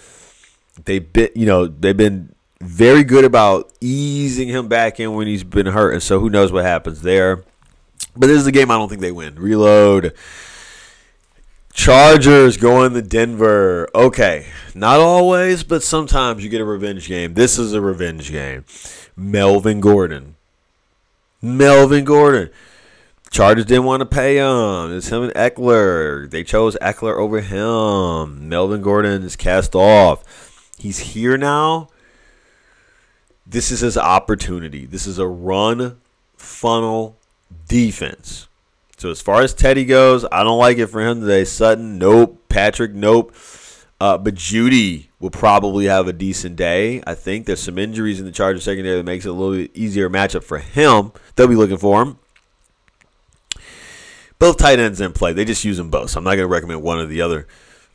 [0.86, 5.44] they bit you know they've been very good about easing him back in when he's
[5.44, 7.44] been hurt, and so who knows what happens there.
[8.18, 9.36] But this is a game I don't think they win.
[9.36, 10.16] Reload.
[11.80, 13.88] Chargers going to Denver.
[13.96, 17.36] Okay, not always, but sometimes you get a revenge game.
[17.36, 18.66] This is a revenge game.
[19.16, 20.36] Melvin Gordon.
[21.42, 22.50] Melvin Gordon.
[23.32, 24.92] Chargers didn't want to pay him.
[24.92, 26.30] It's him and Ekeler.
[26.30, 28.50] They chose Ekeler over him.
[28.50, 30.70] Melvin Gordon is cast off.
[30.78, 31.88] He's here now.
[33.48, 34.86] This is his opportunity.
[34.86, 36.02] This is a run
[36.36, 37.16] funnel
[37.70, 38.49] defense.
[39.00, 41.46] So as far as Teddy goes, I don't like it for him today.
[41.46, 42.50] Sutton, nope.
[42.50, 43.34] Patrick, nope.
[44.02, 47.02] Uh, but Jeudy will probably have a decent day.
[47.08, 49.72] I think there's some injuries in the Chargers secondary that makes it a little bit
[49.74, 51.14] easier matchup for him.
[51.36, 52.20] They'll be looking for him.
[54.38, 55.32] Both tight ends in play.
[55.32, 56.10] They just use them both.
[56.10, 57.48] So I'm not going to recommend one or the other.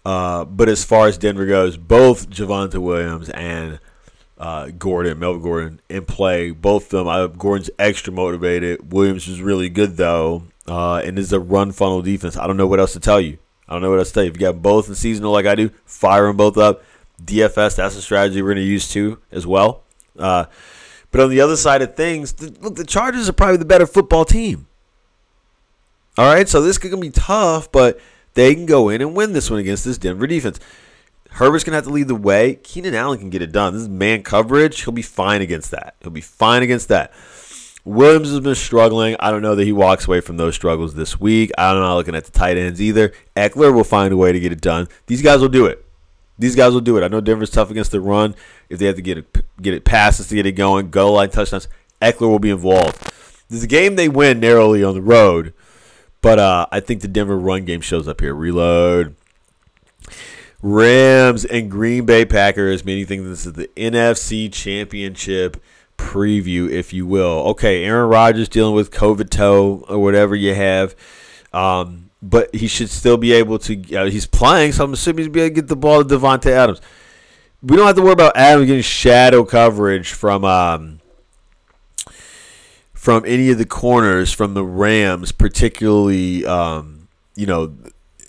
[0.06, 3.78] Uh, but as far as Denver goes, both Javonte Williams and
[4.38, 6.50] uh, Gordon, Melvin Gordon in play.
[6.50, 7.08] Both of them.
[7.08, 8.92] I, Gordon's extra motivated.
[8.92, 12.36] Williams is really good though, uh, and is a run funnel defense.
[12.36, 13.38] I don't know what else to tell you.
[13.68, 14.30] I don't know what else to tell you.
[14.30, 16.82] If you got both in seasonal like I do, fire them both up.
[17.22, 19.84] DFS, that's a strategy we're going to use too as well.
[20.18, 20.46] Uh,
[21.10, 23.86] but on the other side of things, the, look, the Chargers are probably the better
[23.86, 24.66] football team.
[26.18, 28.00] All right, so this could be tough, but
[28.34, 30.60] they can go in and win this one against this Denver defense.
[31.30, 32.56] Herbert's gonna have to lead the way.
[32.62, 33.72] Keenan Allen can get it done.
[33.72, 34.82] This is man coverage.
[34.82, 35.96] He'll be fine against that.
[36.00, 37.12] He'll be fine against that.
[37.84, 39.14] Williams has been struggling.
[39.20, 41.50] I don't know that he walks away from those struggles this week.
[41.58, 43.12] I'm not looking at the tight ends either.
[43.36, 44.88] Ekeler will find a way to get it done.
[45.06, 45.84] These guys will do it.
[46.38, 47.04] These guys will do it.
[47.04, 48.34] I know Denver's tough against the run.
[48.68, 51.30] If they have to get it, get it passes to get it going, goal line
[51.30, 51.68] touchdowns,
[52.00, 53.00] Ekeler will be involved.
[53.48, 55.52] This is a game they win narrowly on the road,
[56.22, 58.34] but uh, I think the Denver run game shows up here.
[58.34, 59.14] Reload.
[60.62, 62.86] Rams and Green Bay Packers.
[62.86, 65.62] Many think this is the NFC Championship
[66.04, 67.48] preview, if you will.
[67.50, 70.94] Okay, Aaron Rodgers dealing with COVID toe or whatever you have.
[71.52, 73.96] Um, but he should still be able to.
[73.96, 76.50] Uh, he's playing, so I'm assuming he's be able to get the ball to Davante
[76.50, 76.80] Adams.
[77.62, 81.00] We don't have to worry about Adams getting shadow coverage from um,
[82.92, 87.74] from any of the corners from the Rams, particularly um, you know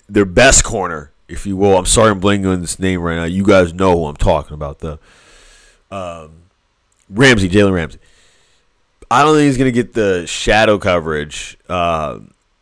[0.07, 1.77] their best corner if you will.
[1.77, 3.25] I'm sorry I'm blanking on this name right now.
[3.25, 4.99] You guys know who I'm talking about, the
[5.91, 6.44] um,
[7.09, 7.99] Ramsey, Jalen Ramsey.
[9.09, 12.19] I don't think he's going to get the shadow coverage uh,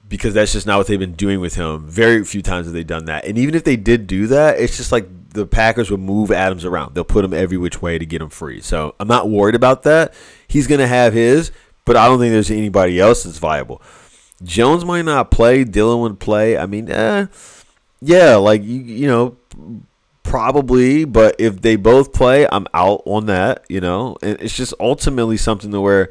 [0.07, 1.87] because that's just not what they've been doing with him.
[1.87, 3.25] Very few times have they done that.
[3.25, 6.65] And even if they did do that, it's just like the Packers would move Adams
[6.65, 6.95] around.
[6.95, 8.59] They'll put him every which way to get him free.
[8.61, 10.13] So I'm not worried about that.
[10.47, 11.51] He's going to have his,
[11.85, 13.81] but I don't think there's anybody else that's viable.
[14.43, 15.63] Jones might not play.
[15.63, 16.57] Dillon would play.
[16.57, 17.27] I mean, eh
[18.03, 19.37] yeah, like you, you know,
[20.23, 21.05] probably.
[21.05, 23.65] But if they both play, I'm out on that.
[23.69, 26.09] You know, and it's just ultimately something to where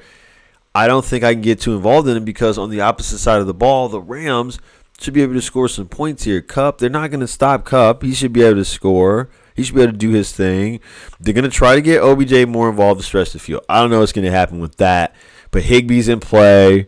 [0.74, 3.40] I don't think I can get too involved in it because on the opposite side
[3.40, 4.58] of the ball, the Rams
[5.00, 6.40] should be able to score some points here.
[6.40, 8.02] Kupp, they're not going to stop Kupp.
[8.02, 9.28] He should be able to score.
[9.54, 10.80] He should be able to do his thing.
[11.20, 13.64] They're going to try to get OBJ more involved to stretch the field.
[13.68, 15.14] I don't know what's going to happen with that,
[15.50, 16.86] but Higbee's in play.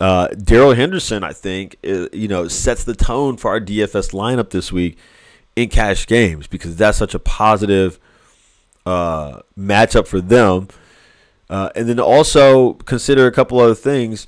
[0.00, 4.72] Uh, Darrell Henderson, I think, you know, sets the tone for our DFS lineup this
[4.72, 4.98] week
[5.56, 7.98] in cash games because that's such a positive
[8.86, 10.68] uh, matchup for them.
[11.50, 14.26] Uh, and then also consider a couple other things.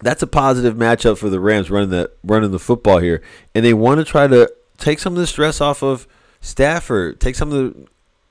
[0.00, 3.20] That's a positive matchup for the Rams running the running the football here,
[3.54, 6.06] and they want to try to take some of the stress off of
[6.40, 7.86] Stafford, take some of the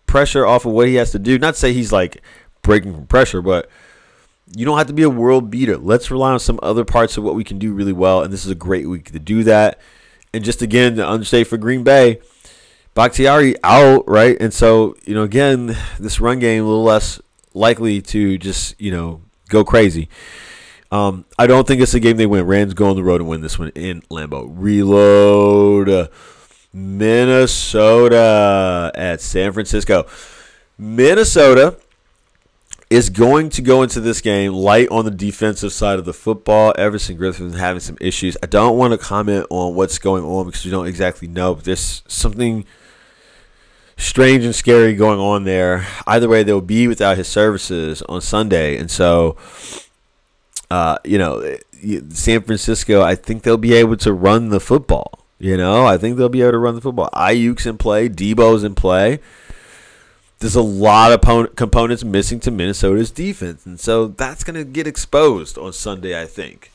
[0.08, 1.38] pressure off of what he has to do.
[1.38, 2.23] Not to say he's like
[2.62, 3.69] breaking from pressure, but
[4.56, 5.77] you don't have to be a world beater.
[5.77, 8.45] Let's rely on some other parts of what we can do really well, and this
[8.45, 9.80] is a great week to do that.
[10.33, 12.19] And just again to understate for Green Bay,
[12.93, 14.37] Bakhtiari out, right?
[14.39, 17.21] And so, you know, again, this run game a little less
[17.53, 20.09] likely to just, you know, go crazy.
[20.91, 22.45] Um, I don't think it's a game they win.
[22.45, 24.47] Rams go on the road and win this one in Lambeau.
[24.49, 26.09] Reload.
[26.73, 28.21] Minnesota
[28.93, 30.05] at San Francisco.
[30.77, 31.77] Minnesota
[32.89, 36.73] is going to go into this game light on the defensive side of the football.
[36.78, 38.38] Everson Griffen having some issues.
[38.41, 41.65] I don't want to comment on what's going on because we don't exactly know, but
[41.65, 42.65] there's something
[43.97, 45.86] strange and scary going on there.
[46.06, 48.78] Either way, they'll be without his services on Sunday.
[48.78, 49.36] And so,
[50.71, 51.58] uh, you know,
[52.10, 55.26] San Francisco, I think they'll be able to run the football.
[55.39, 57.10] You know, I think they'll be able to run the football.
[57.13, 59.19] Aiyuk's in play, Deebo's in play
[60.39, 64.86] there's a lot of components missing to Minnesota's defense, and so that's going to get
[64.86, 66.71] exposed on Sunday, I think.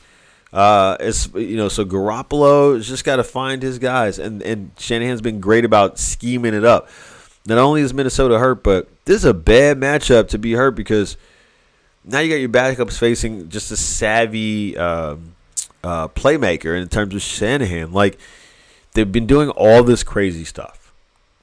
[0.51, 4.71] Uh, it's you know, so Garoppolo has just got to find his guys, and and
[4.77, 6.89] Shanahan's been great about scheming it up.
[7.45, 11.17] Not only is Minnesota hurt, but this is a bad matchup to be hurt because
[12.03, 15.15] now you got your backups facing just a savvy uh,
[15.83, 17.93] uh, playmaker in terms of Shanahan.
[17.93, 18.19] Like
[18.91, 20.82] they've been doing all this crazy stuff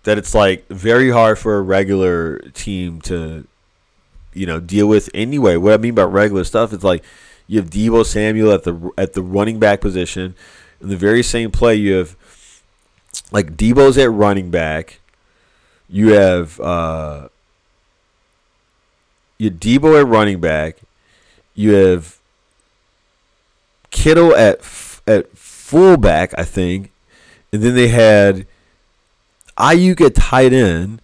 [0.04, 3.46] that it's like very hard for a regular team to,
[4.32, 5.56] you know, deal with anyway.
[5.56, 7.04] What I mean by regular stuff is like
[7.46, 10.34] you have Deebo Samuel at the at the running back position.
[10.80, 12.16] In the very same play, you have
[13.32, 15.00] like Deebo's at running back.
[15.88, 17.28] You have uh,
[19.36, 20.76] you Deebo at running back.
[21.54, 22.18] You have
[23.90, 24.60] Kittle at
[25.06, 26.92] at fullback, I think,
[27.52, 28.46] and then they had
[29.60, 31.02] Aiyuk at tight end,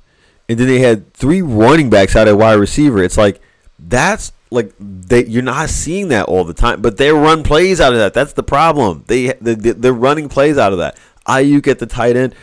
[0.49, 3.03] and then they had three running backs out at wide receiver.
[3.03, 3.41] It's like
[3.79, 7.93] that's like they you're not seeing that all the time, but they run plays out
[7.93, 8.15] of that.
[8.15, 9.05] That's the problem.
[9.07, 10.97] They they they're running plays out of that.
[11.27, 12.35] Aiyuk at the tight end.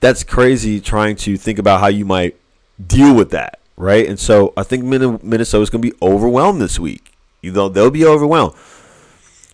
[0.00, 0.80] That's crazy.
[0.80, 2.36] Trying to think about how you might
[2.84, 4.06] deal with that, right?
[4.06, 7.12] And so I think Minnesota's going to be overwhelmed this week.
[7.40, 8.54] You know, they'll be overwhelmed.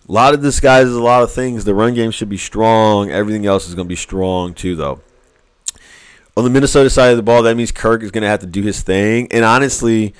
[0.07, 1.65] A lot of disguises, a lot of things.
[1.65, 3.11] The run game should be strong.
[3.11, 5.01] Everything else is going to be strong too, though
[6.37, 8.45] on the Minnesota side of the ball, that means Kirk is going to have to
[8.45, 9.27] do his thing.
[9.31, 10.13] And honestly,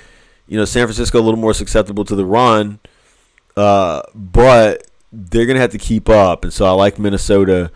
[0.46, 2.80] you know, San Francisco a little more susceptible to the run,
[3.56, 6.44] uh, but they're going to have to keep up.
[6.44, 7.70] And so I like Minnesota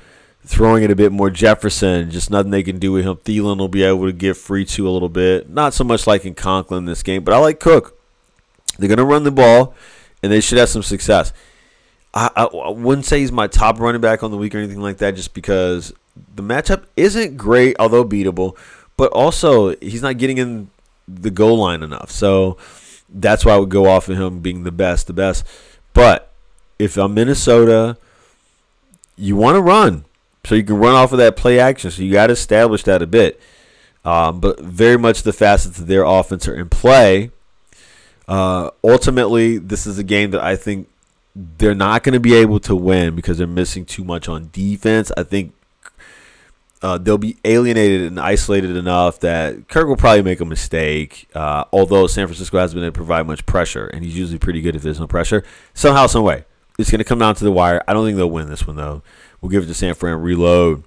[0.47, 2.11] throwing it a bit more Jefferson.
[2.11, 3.17] Just nothing they can do with him.
[3.17, 5.49] Thielen will be able to get free to a little bit.
[5.49, 7.99] Not so much like in Conklin this game, but I like Cook.
[8.79, 9.75] They're going to run the ball,
[10.23, 11.33] and they should have some success.
[12.13, 14.81] I, I, I wouldn't say he's my top running back on the week or anything
[14.81, 15.93] like that, just because
[16.35, 18.57] the matchup isn't great, although beatable.
[18.97, 20.71] But also, he's not getting in
[21.07, 22.11] the goal line enough.
[22.11, 22.57] So
[23.09, 25.47] that's why I would go off of him being the best, the best.
[25.93, 26.33] But
[26.79, 27.97] if I'm Minnesota,
[29.17, 30.05] you want to run.
[30.45, 31.91] So you can run off of that play action.
[31.91, 33.41] So you got to establish that a bit.
[34.05, 37.31] Um, but very much the facets of their offense are in play.
[38.29, 40.89] Uh, ultimately, this is a game that I think
[41.35, 45.11] they're not going to be able to win because they're missing too much on defense.
[45.17, 45.55] I think
[46.85, 51.27] uh, they'll be alienated and isolated enough that Kirk will probably make a mistake.
[51.35, 54.61] Uh, although San Francisco hasn't been able to provide much pressure, and he's usually pretty
[54.61, 55.43] good if there's no pressure.
[55.73, 56.45] Somehow, some way,
[56.79, 57.83] it's going to come down to the wire.
[57.89, 59.03] I don't think they'll win this one though.
[59.41, 60.21] We'll give it to San Fran.
[60.21, 60.85] Reload.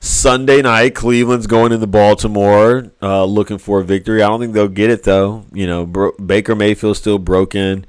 [0.00, 4.22] Sunday night, Cleveland's going into Baltimore, uh, looking for a victory.
[4.22, 5.44] I don't think they'll get it though.
[5.52, 7.84] You know, Bro- Baker Mayfield's still broken.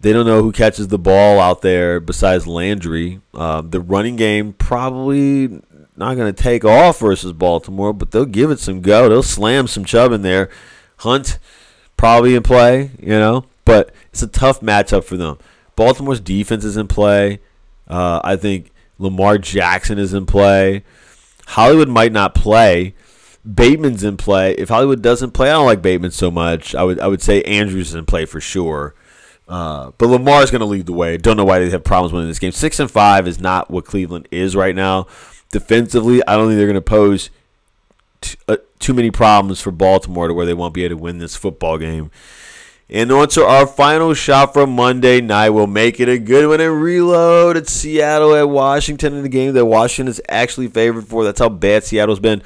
[0.00, 3.20] They don't know who catches the ball out there besides Landry.
[3.32, 5.62] Uh, the running game probably
[5.96, 9.08] not going to take off versus Baltimore, but they'll give it some go.
[9.08, 10.48] They'll slam some Chubb in there.
[10.98, 11.38] Hunt
[11.96, 15.38] probably in play, you know, but it's a tough matchup for them.
[15.76, 17.40] Baltimore's defense is in play.
[17.88, 20.84] Uh, I think Lamar Jackson is in play.
[21.46, 22.94] Hollywood might not play.
[23.50, 24.52] Bateman's in play.
[24.52, 26.74] If Hollywood doesn't play, I don't like Bateman so much.
[26.74, 28.94] I would I would say Andrews is in play for sure.
[29.48, 31.16] Uh, but Lamar is going to lead the way.
[31.16, 32.52] Don't know why they have problems winning this game.
[32.52, 35.08] Six and five is not what Cleveland is right now
[35.52, 37.30] defensively, I don't think they're going to pose
[38.20, 41.18] t- uh, too many problems for Baltimore to where they won't be able to win
[41.18, 42.10] this football game.
[42.90, 45.50] And on to our final shot from Monday night.
[45.50, 47.56] We'll make it a good one and reload.
[47.56, 51.24] It's Seattle at Washington in the game that Washington is actually favored for.
[51.24, 52.42] That's how bad Seattle's been.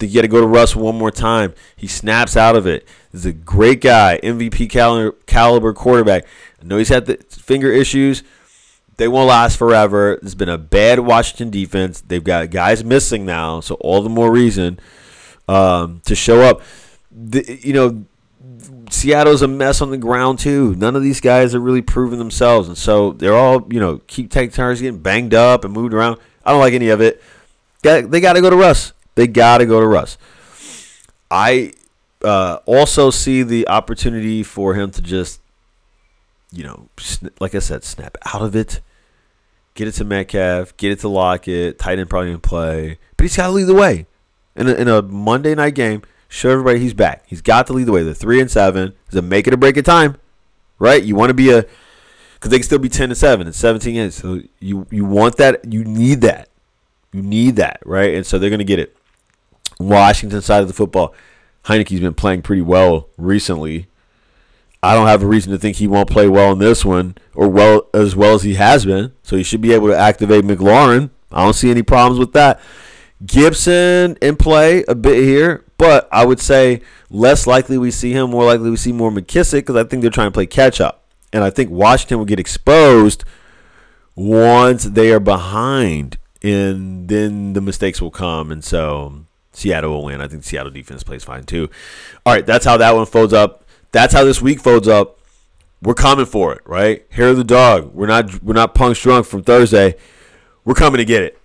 [0.00, 1.54] You got to go to Russ one more time.
[1.76, 2.86] He snaps out of it.
[3.12, 6.26] He's a great guy, MVP caliber, caliber quarterback.
[6.60, 8.24] I know he's had the finger issues
[8.96, 10.18] they won't last forever.
[10.20, 12.00] There's been a bad Washington defense.
[12.00, 14.78] They've got guys missing now, so all the more reason
[15.48, 16.62] um, to show up.
[17.10, 18.04] The, you know,
[18.90, 20.74] Seattle's a mess on the ground too.
[20.76, 24.30] None of these guys are really proving themselves, and so they're all you know keep
[24.30, 26.18] taking turns getting banged up and moved around.
[26.44, 27.22] I don't like any of it.
[27.82, 28.92] They got to go to Russ.
[29.14, 30.18] They got to go to Russ.
[31.30, 31.72] I
[32.22, 35.40] uh, also see the opportunity for him to just
[36.54, 36.88] you know,
[37.40, 38.80] like I said, snap out of it,
[39.74, 43.36] get it to Metcalf, get it to Lockett, tight end probably in play, but he's
[43.36, 44.06] got to lead the way.
[44.56, 46.02] In a, in a Monday night game,
[46.34, 47.22] Show everybody he's back.
[47.28, 48.02] He's got to lead the way.
[48.02, 50.16] The three and seven is a make it or break it time,
[50.80, 51.00] right?
[51.00, 51.64] You want to be a
[52.34, 54.16] because they can still be ten and seven and seventeen games.
[54.16, 55.72] So you you want that.
[55.72, 56.48] You need that.
[57.12, 58.14] You need that, right?
[58.14, 58.96] And so they're gonna get it.
[59.78, 61.14] Washington side of the football,
[61.66, 63.86] Heinicke's been playing pretty well recently.
[64.84, 67.48] I don't have a reason to think he won't play well in this one or
[67.48, 69.12] well as well as he has been.
[69.22, 71.10] So he should be able to activate McLaurin.
[71.32, 72.60] I don't see any problems with that.
[73.24, 78.30] Gibson in play a bit here, but I would say less likely we see him.
[78.30, 81.04] More likely we see more McKissic because I think they're trying to play catch up,
[81.32, 83.24] and I think Washington will get exposed
[84.14, 90.20] once they are behind, and then the mistakes will come, and so Seattle will win.
[90.20, 91.70] I think Seattle defense plays fine too.
[92.26, 93.63] All right, that's how that one folds up.
[93.94, 95.20] That's how this week folds up.
[95.80, 97.06] We're coming for it, right?
[97.10, 97.94] Hair of the dog.
[97.94, 99.94] We're not we're not punks drunk from Thursday.
[100.64, 101.38] We're coming to get it.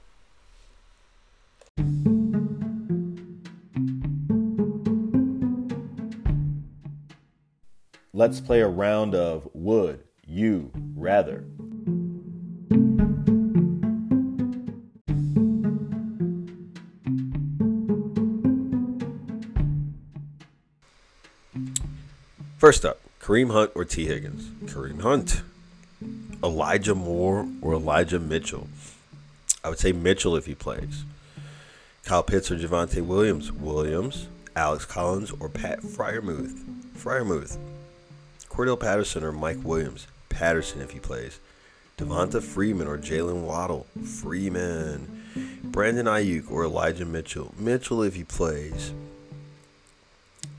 [8.14, 11.46] Let's play a round of would you rather.
[22.60, 24.06] First up, Kareem Hunt or T.
[24.06, 24.50] Higgins?
[24.70, 25.44] Kareem Hunt.
[26.44, 28.68] Elijah Moore or Elijah Mitchell?
[29.64, 31.06] I would say Mitchell if he plays.
[32.04, 33.50] Kyle Pitts or Javonte Williams?
[33.50, 34.28] Williams.
[34.58, 36.62] Alex Collins or Pat Freiermuth?
[36.98, 37.58] Freiermuth.
[38.50, 40.08] Cordell Patterson or Mike Williams?
[40.28, 41.40] Patterson if he plays.
[41.98, 43.88] Devonta Freeman or Jalen Waddle?
[44.04, 45.24] Freeman.
[45.64, 47.54] Brandon Aiyuk or Elijah Mitchell?
[47.58, 48.92] Mitchell if he plays.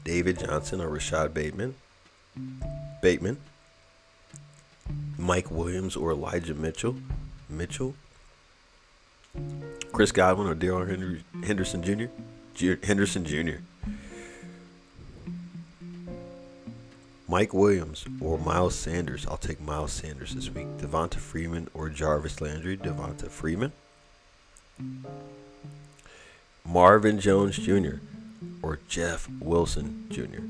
[0.03, 1.75] David Johnson or Rashod Bateman?
[3.03, 3.39] Bateman,
[5.19, 6.97] Mike Williams or Elijah Mitchell,
[7.49, 7.95] Mitchell,
[9.93, 10.87] Chris Godwin or Darrell
[11.45, 13.63] Henderson Jr., Henderson Jr.,
[17.31, 19.25] Mike Williams or Miles Sanders.
[19.25, 20.67] I'll take Miles Sanders this week.
[20.79, 22.77] Devonta Freeman or Jarvis Landry.
[22.77, 23.71] Devonta Freeman.
[26.65, 27.99] Marvin Jones Jr.
[28.63, 30.43] or Jeff Wilson Jr.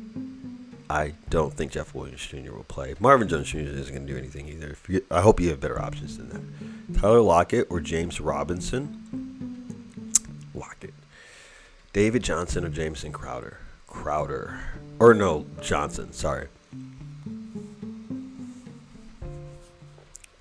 [0.90, 2.50] I don't think Jeff Williams Jr.
[2.50, 2.96] will play.
[2.98, 3.58] Marvin Jones Jr.
[3.58, 4.76] isn't going to do anything either.
[4.88, 6.98] You, I hope you have better options than that.
[7.00, 9.68] Tyler Lockett or James Robinson?
[10.52, 10.94] Lockett.
[11.92, 13.58] David Johnson or Jameson Crowder?
[13.86, 14.58] Crowder.
[14.98, 16.48] Or no, Johnson, sorry.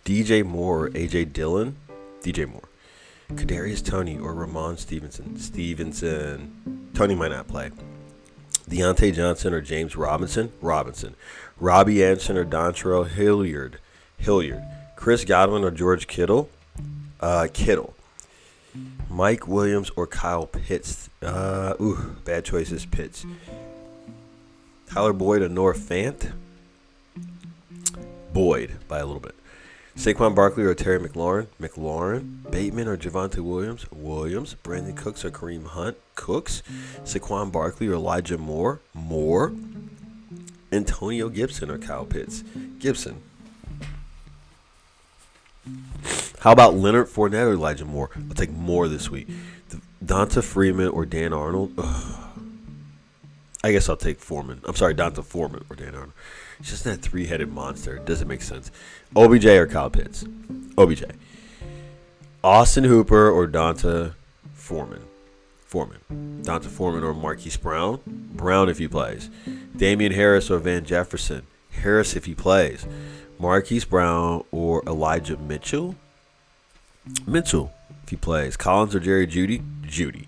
[0.03, 1.75] DJ Moore or AJ Dillon?
[2.23, 2.69] DJ Moore.
[3.33, 5.37] Kadarius Toney or Ramon Stevenson?
[5.37, 6.89] Stevenson.
[6.95, 7.69] Toney might not play.
[8.69, 10.51] Diontae Johnson or James Robinson?
[10.61, 11.15] Robinson.
[11.59, 13.79] Robbie Anderson or Dontrell Hilliard?
[14.17, 14.63] Hilliard.
[14.95, 16.49] Chris Godwin or George Kittle?
[17.19, 17.95] Uh, Kittle.
[19.09, 21.09] Mike Williams or Kyle Pitts?
[21.21, 22.85] Uh, ooh, bad choices.
[22.85, 23.25] Pitts.
[24.87, 26.31] Tyler Boyd or Noah Fant?
[28.33, 29.35] Boyd by a little bit.
[29.99, 31.47] Saquon Barkley or Terry McLaurin?
[31.59, 32.49] McLaurin.
[32.49, 33.85] Bateman or Javonte Williams?
[33.91, 34.55] Williams.
[34.63, 35.97] Brandin Cooks or Kareem Hunt?
[36.15, 36.63] Cooks.
[37.03, 38.79] Saquon Barkley or Elijah Moore?
[38.93, 39.51] Moore.
[40.71, 42.45] Antonio Gibson or Kyle Pitts?
[42.79, 43.21] Gibson.
[46.39, 48.09] How about Leonard Fournette or Elijah Moore?
[48.15, 49.27] I'll take Moore this week.
[50.03, 51.73] Donta Freeman or Dan Arnold?
[51.77, 52.31] Ugh.
[53.65, 54.61] I guess I'll take Foreman.
[54.63, 56.13] I'm sorry, D'Onta Foreman or Dan Arnold.
[56.59, 57.97] It's just that three headed monster.
[57.97, 58.71] It doesn't make sense.
[59.15, 60.25] OBJ or Kyle Pitts?
[60.77, 61.03] OBJ.
[62.43, 64.13] Austin Hooper or D'Onta
[64.53, 65.03] Foreman?
[65.65, 66.41] Foreman.
[66.43, 67.99] D'Onta Foreman or Marquise Brown?
[68.05, 69.29] Brown if he plays.
[69.75, 71.45] Damien Harris or Van Jefferson?
[71.71, 72.85] Harris if he plays.
[73.39, 75.95] Marquise Brown or Elijah Mitchell?
[77.25, 77.71] Mitchell
[78.03, 78.57] if he plays.
[78.57, 79.63] Collins or Jerry Jeudy?
[79.83, 80.27] Jeudy.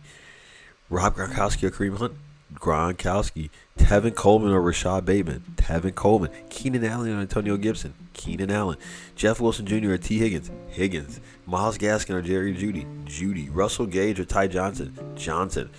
[0.90, 2.14] Rob Gronkowski or Kareem Hunt?
[2.62, 3.50] Gronkowski.
[3.78, 5.44] Tevin Coleman or Rashod Bateman?
[5.56, 6.32] Tevin Coleman.
[6.50, 7.94] Keenan Allen or Antonio Gibson?
[8.14, 8.78] Keenan Allen.
[9.16, 9.92] Jeff Wilson Jr.
[9.92, 10.20] or T.
[10.20, 10.52] Higgins?
[10.70, 11.20] Higgins.
[11.46, 14.98] Myles Gaskin or Jerry Jeudy, Jeudy, Russell Gage or Ty Johnson?
[15.16, 15.72] Johnson.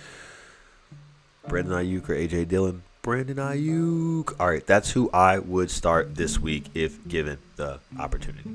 [1.47, 2.83] Brandon Aiyuk or AJ Dillon?
[3.01, 4.35] Brandon Aiyuk.
[4.39, 8.49] All right, that's who I would start this week if given the opportunity.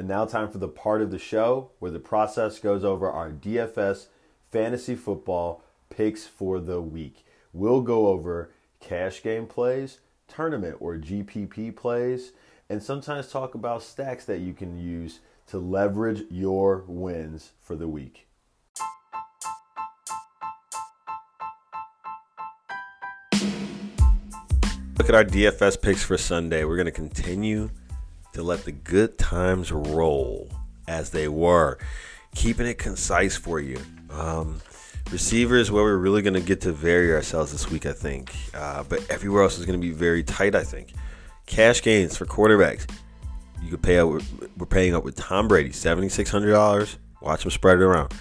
[0.00, 3.30] And now, time for the part of the show where the process goes over our
[3.30, 4.06] DFS
[4.50, 7.26] fantasy football picks for the week.
[7.52, 12.32] We'll go over cash game plays, tournament or GPP plays,
[12.70, 17.86] and sometimes talk about stacks that you can use to leverage your wins for the
[17.86, 18.26] week.
[24.96, 26.64] Look at our DFS picks for Sunday.
[26.64, 27.68] We're going to continue
[28.32, 30.48] to let the good times roll
[30.88, 31.78] as they were.
[32.34, 33.78] Keeping it concise for you.
[34.10, 34.60] Um,
[35.10, 38.32] receivers, where we're really going to get to vary ourselves this week, I think.
[38.54, 40.92] Uh, but everywhere else is going to be very tight, I think.
[41.46, 42.88] Cash gains for quarterbacks.
[43.62, 44.22] You could pay out.
[44.56, 46.96] We're paying up with Tom Brady, seventy six hundred dollars.
[47.20, 48.14] Watch him spread it around.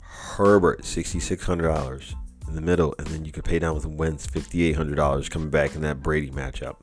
[0.00, 2.14] Herbert, sixty six hundred dollars
[2.48, 5.28] in the middle, and then you could pay down with Wentz, fifty eight hundred dollars
[5.28, 6.76] coming back in that Brady matchup.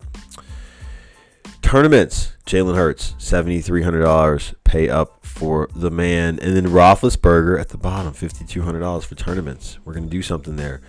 [1.71, 4.53] Tournaments, Jalen Hurts, seventy three hundred dollars.
[4.65, 9.05] Pay up for the man, and then Roethlisberger at the bottom, fifty two hundred dollars
[9.05, 9.79] for tournaments.
[9.85, 10.81] We're gonna do something there.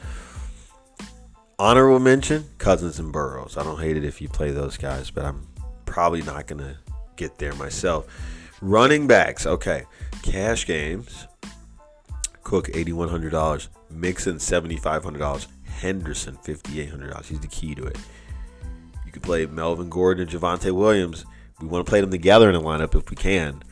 [1.57, 3.57] Honorable mention: Cousins and Burrows.
[3.57, 5.47] I don't hate it if you play those guys, but I'm
[5.87, 6.79] probably not gonna
[7.15, 8.09] get there myself.
[8.61, 9.85] Running backs, okay.
[10.25, 11.29] Cash games.
[12.43, 13.69] Cook eighty one hundred dollars.
[13.89, 15.47] Mixon seventy five hundred dollars.
[15.63, 17.29] Henderson fifty eight hundred dollars.
[17.29, 17.97] He's the key to it.
[19.13, 21.27] You could play Melvin Gordon and Javonte Williams.
[21.61, 23.63] We want to play them together in a lineup if we can.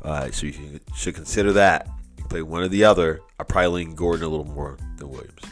[0.00, 1.88] Uh, so you should consider that.
[2.16, 3.20] You play one or the other.
[3.40, 5.42] I probably lean Gordon a little more than Williams,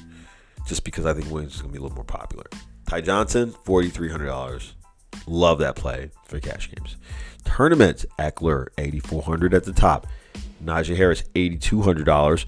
[0.69, 2.45] just because I think Williams is going to be a little more popular.
[2.89, 4.75] Ty Johnson, forty three hundred dollars.
[5.27, 6.97] Love that play for cash games.
[7.45, 10.07] Tournaments, Ekeler, 8400 at the top.
[10.63, 12.47] Najee Harris, $8,200.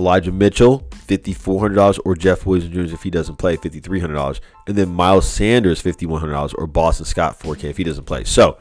[0.00, 2.00] Elijah Mitchell, $5,400.
[2.04, 4.40] Or Jeff Williams Jr., if he doesn't play, $5,300.
[4.66, 6.54] And then Miles Sanders, $5,100.
[6.56, 8.24] Or Boston Scott, 4K, if he doesn't play.
[8.24, 8.58] So,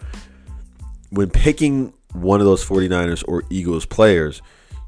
[1.10, 4.42] when picking one of those 49ers or Eagles players,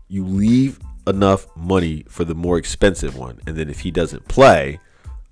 [0.08, 3.40] you leave enough money for the more expensive one.
[3.48, 4.80] And then if he doesn't play,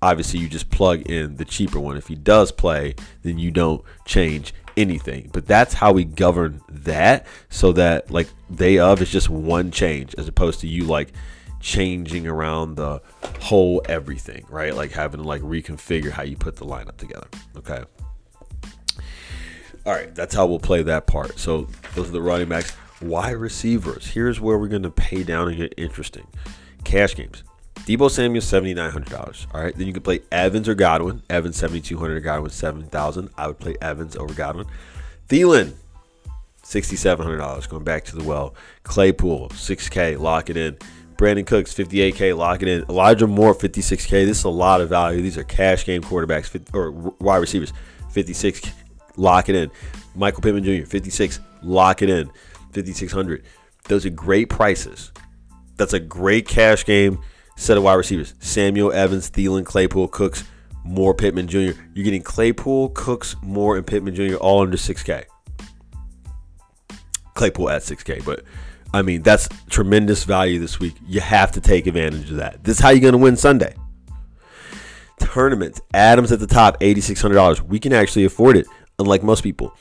[0.02, 1.98] obviously you just plug in the cheaper one.
[1.98, 5.30] If he does play, then you don't change anything.
[5.34, 10.16] But that's how we govern that so that like day of is just one change
[10.18, 11.12] as opposed to you like
[11.60, 13.02] changing around the
[13.42, 14.74] whole everything, right?
[14.74, 17.28] Like having to like reconfigure how you put the lineup together.
[17.58, 17.84] Okay.
[19.86, 21.40] All right, that's how we'll play that part.
[21.40, 22.76] So those are the running backs.
[23.02, 24.08] Wide receivers.
[24.08, 26.28] Here's where we're going to pay down and get interesting.
[26.84, 27.44] Cash games.
[27.90, 29.48] Deebo Samuel, seventy nine hundred dollars.
[29.52, 31.24] All right, then you can play Evans or Godwin.
[31.28, 32.20] Evans seventy two hundred.
[32.20, 33.32] Godwin seven thousand.
[33.36, 34.68] I would play Evans over Godwin.
[35.28, 35.74] Thielen,
[36.62, 37.66] sixty seven hundred dollars.
[37.66, 38.54] Going back to the well.
[38.84, 40.18] Claypool, six K.
[40.18, 40.78] Lock it in.
[41.18, 42.86] Brandin Cooks, 58K, lock it in.
[42.88, 44.26] Elijah Moore, 56K.
[44.26, 45.22] This is a lot of value.
[45.22, 47.74] These are cash game quarterbacks or wide receivers,
[48.12, 48.72] 56,
[49.18, 49.70] lock it in.
[50.16, 52.28] Michael Pittman Jr., 56, lock it in.
[52.72, 53.44] 5,600.
[53.90, 55.12] Those are great prices.
[55.76, 57.20] That's a great cash game
[57.60, 58.34] set of wide receivers.
[58.40, 60.46] Samuel Evans, Thielen, Claypool, Cooks,
[60.86, 61.58] Moore, Pittman Jr.
[61.94, 64.36] You're getting Claypool, Cooks, Moore, and Pittman Jr.
[64.36, 65.26] all under 6K.
[67.36, 68.44] Claypool at 6K, but
[68.94, 70.96] I mean, that's tremendous value this week.
[71.06, 72.64] You have to take advantage of that.
[72.64, 73.76] This is how you're going to win Sunday.
[75.20, 75.82] Tournaments.
[75.94, 77.62] Adams at the top, $8,600.
[77.62, 78.66] We can actually afford it,
[78.98, 79.76] unlike most people.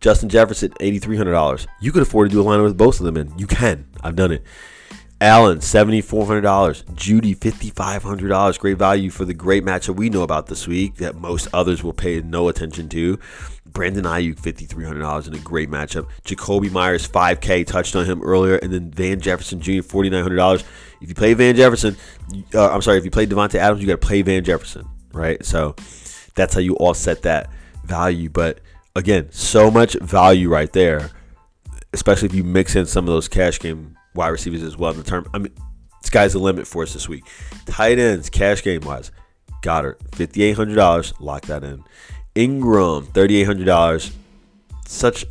[0.00, 1.66] Justin Jefferson, $8,300.
[1.80, 3.36] You could afford to do a lineup with both of them in.
[3.38, 3.86] You can.
[4.02, 4.42] I've done it.
[5.20, 6.84] Allen, $7,400.
[6.94, 8.58] Jeudy, $5,500.
[8.58, 11.92] Great value for the great matchup we know about this week that most others will
[11.92, 13.18] pay no attention to.
[13.66, 16.08] Brandon Aiyuk, $5,300 in a great matchup.
[16.24, 18.56] Jakobi Meyers, 5K, touched on him earlier.
[18.56, 20.64] And then Van Jefferson Jr., $4,900.
[21.00, 21.96] If you play Van Jefferson,
[22.54, 25.44] uh, I'm sorry, if you play Davante Adams, you got to play Van Jefferson, right?
[25.44, 25.74] So
[26.34, 27.50] that's how you offset that
[27.84, 28.30] value.
[28.30, 28.60] But
[28.96, 31.10] again, so much value right there,
[31.92, 34.98] especially if you mix in some of those cash game wide receivers as well in
[34.98, 35.28] the term.
[35.34, 35.52] I mean,
[36.02, 37.24] sky's the limit for us this week.
[37.66, 39.10] Tight ends, cash game wise,
[39.62, 41.14] Goedert, $5,800.
[41.20, 41.82] Lock that in.
[42.34, 44.12] Ingram, $3,800.
[44.86, 45.24] Such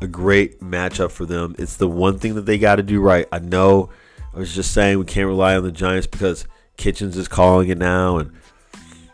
[0.00, 1.54] a great matchup for them.
[1.58, 3.26] It's the one thing that they got to do right.
[3.32, 3.90] I know
[4.34, 7.78] I was just saying we can't rely on the Giants because Kitchens is calling it
[7.78, 8.32] now and,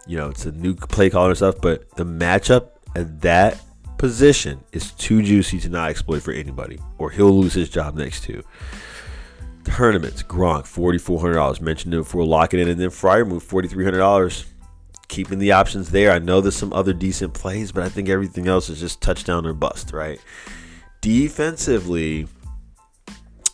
[0.06, 3.60] you know, it's a new play caller and stuff, but the matchup at that
[3.98, 8.22] position is too juicy to not exploit for anybody, or he'll lose his job next
[8.24, 8.42] to.
[9.66, 11.60] Tournaments, Gronk, $4,400.
[11.60, 12.68] Mentioned it before, locking in.
[12.68, 14.44] And then Freiermuth, $4,300
[15.08, 16.12] keeping the options there.
[16.12, 19.46] I know there's some other decent plays, but I think everything else is just touchdown
[19.46, 20.20] or bust, right?
[21.00, 22.26] Defensively,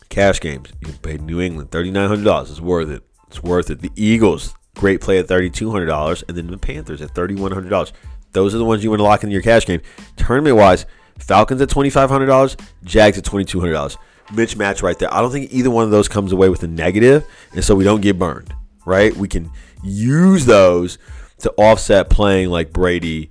[0.09, 0.71] cash games.
[0.81, 2.49] You can pay New England $3,900.
[2.49, 3.03] It's worth it.
[3.27, 3.81] It's worth it.
[3.81, 6.23] The Eagles, great play at $3,200.
[6.27, 7.91] And then the Panthers at $3,100.
[8.31, 9.81] Those are the ones you want to lock in your cash game.
[10.15, 10.85] Tournament wise,
[11.19, 13.97] Falcons at $2,500, Jags at $2,200.
[14.33, 15.13] Mitch match right there.
[15.13, 17.83] I don't think either one of those comes away with a negative, and so we
[17.83, 18.53] don't get burned,
[18.85, 19.15] right?
[19.15, 19.51] We can
[19.83, 20.97] use those
[21.39, 23.29] to offset playing like Brady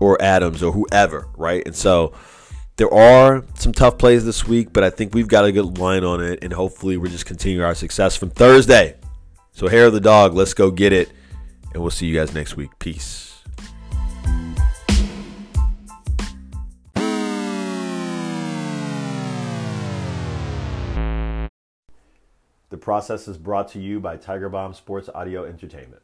[0.00, 1.62] or Adams or whoever, right?
[1.66, 2.12] And so
[2.76, 6.04] there are some tough plays this week, but I think we've got a good line
[6.04, 8.96] on it, and hopefully we're just continuing our success from Thursday.
[9.52, 11.10] So hair of the dog, let's go get it,
[11.72, 12.70] and we'll see you guys next week.
[12.78, 13.33] Peace.
[22.74, 26.02] The process is brought to you by Tiger Bomb Sports Audio Entertainment.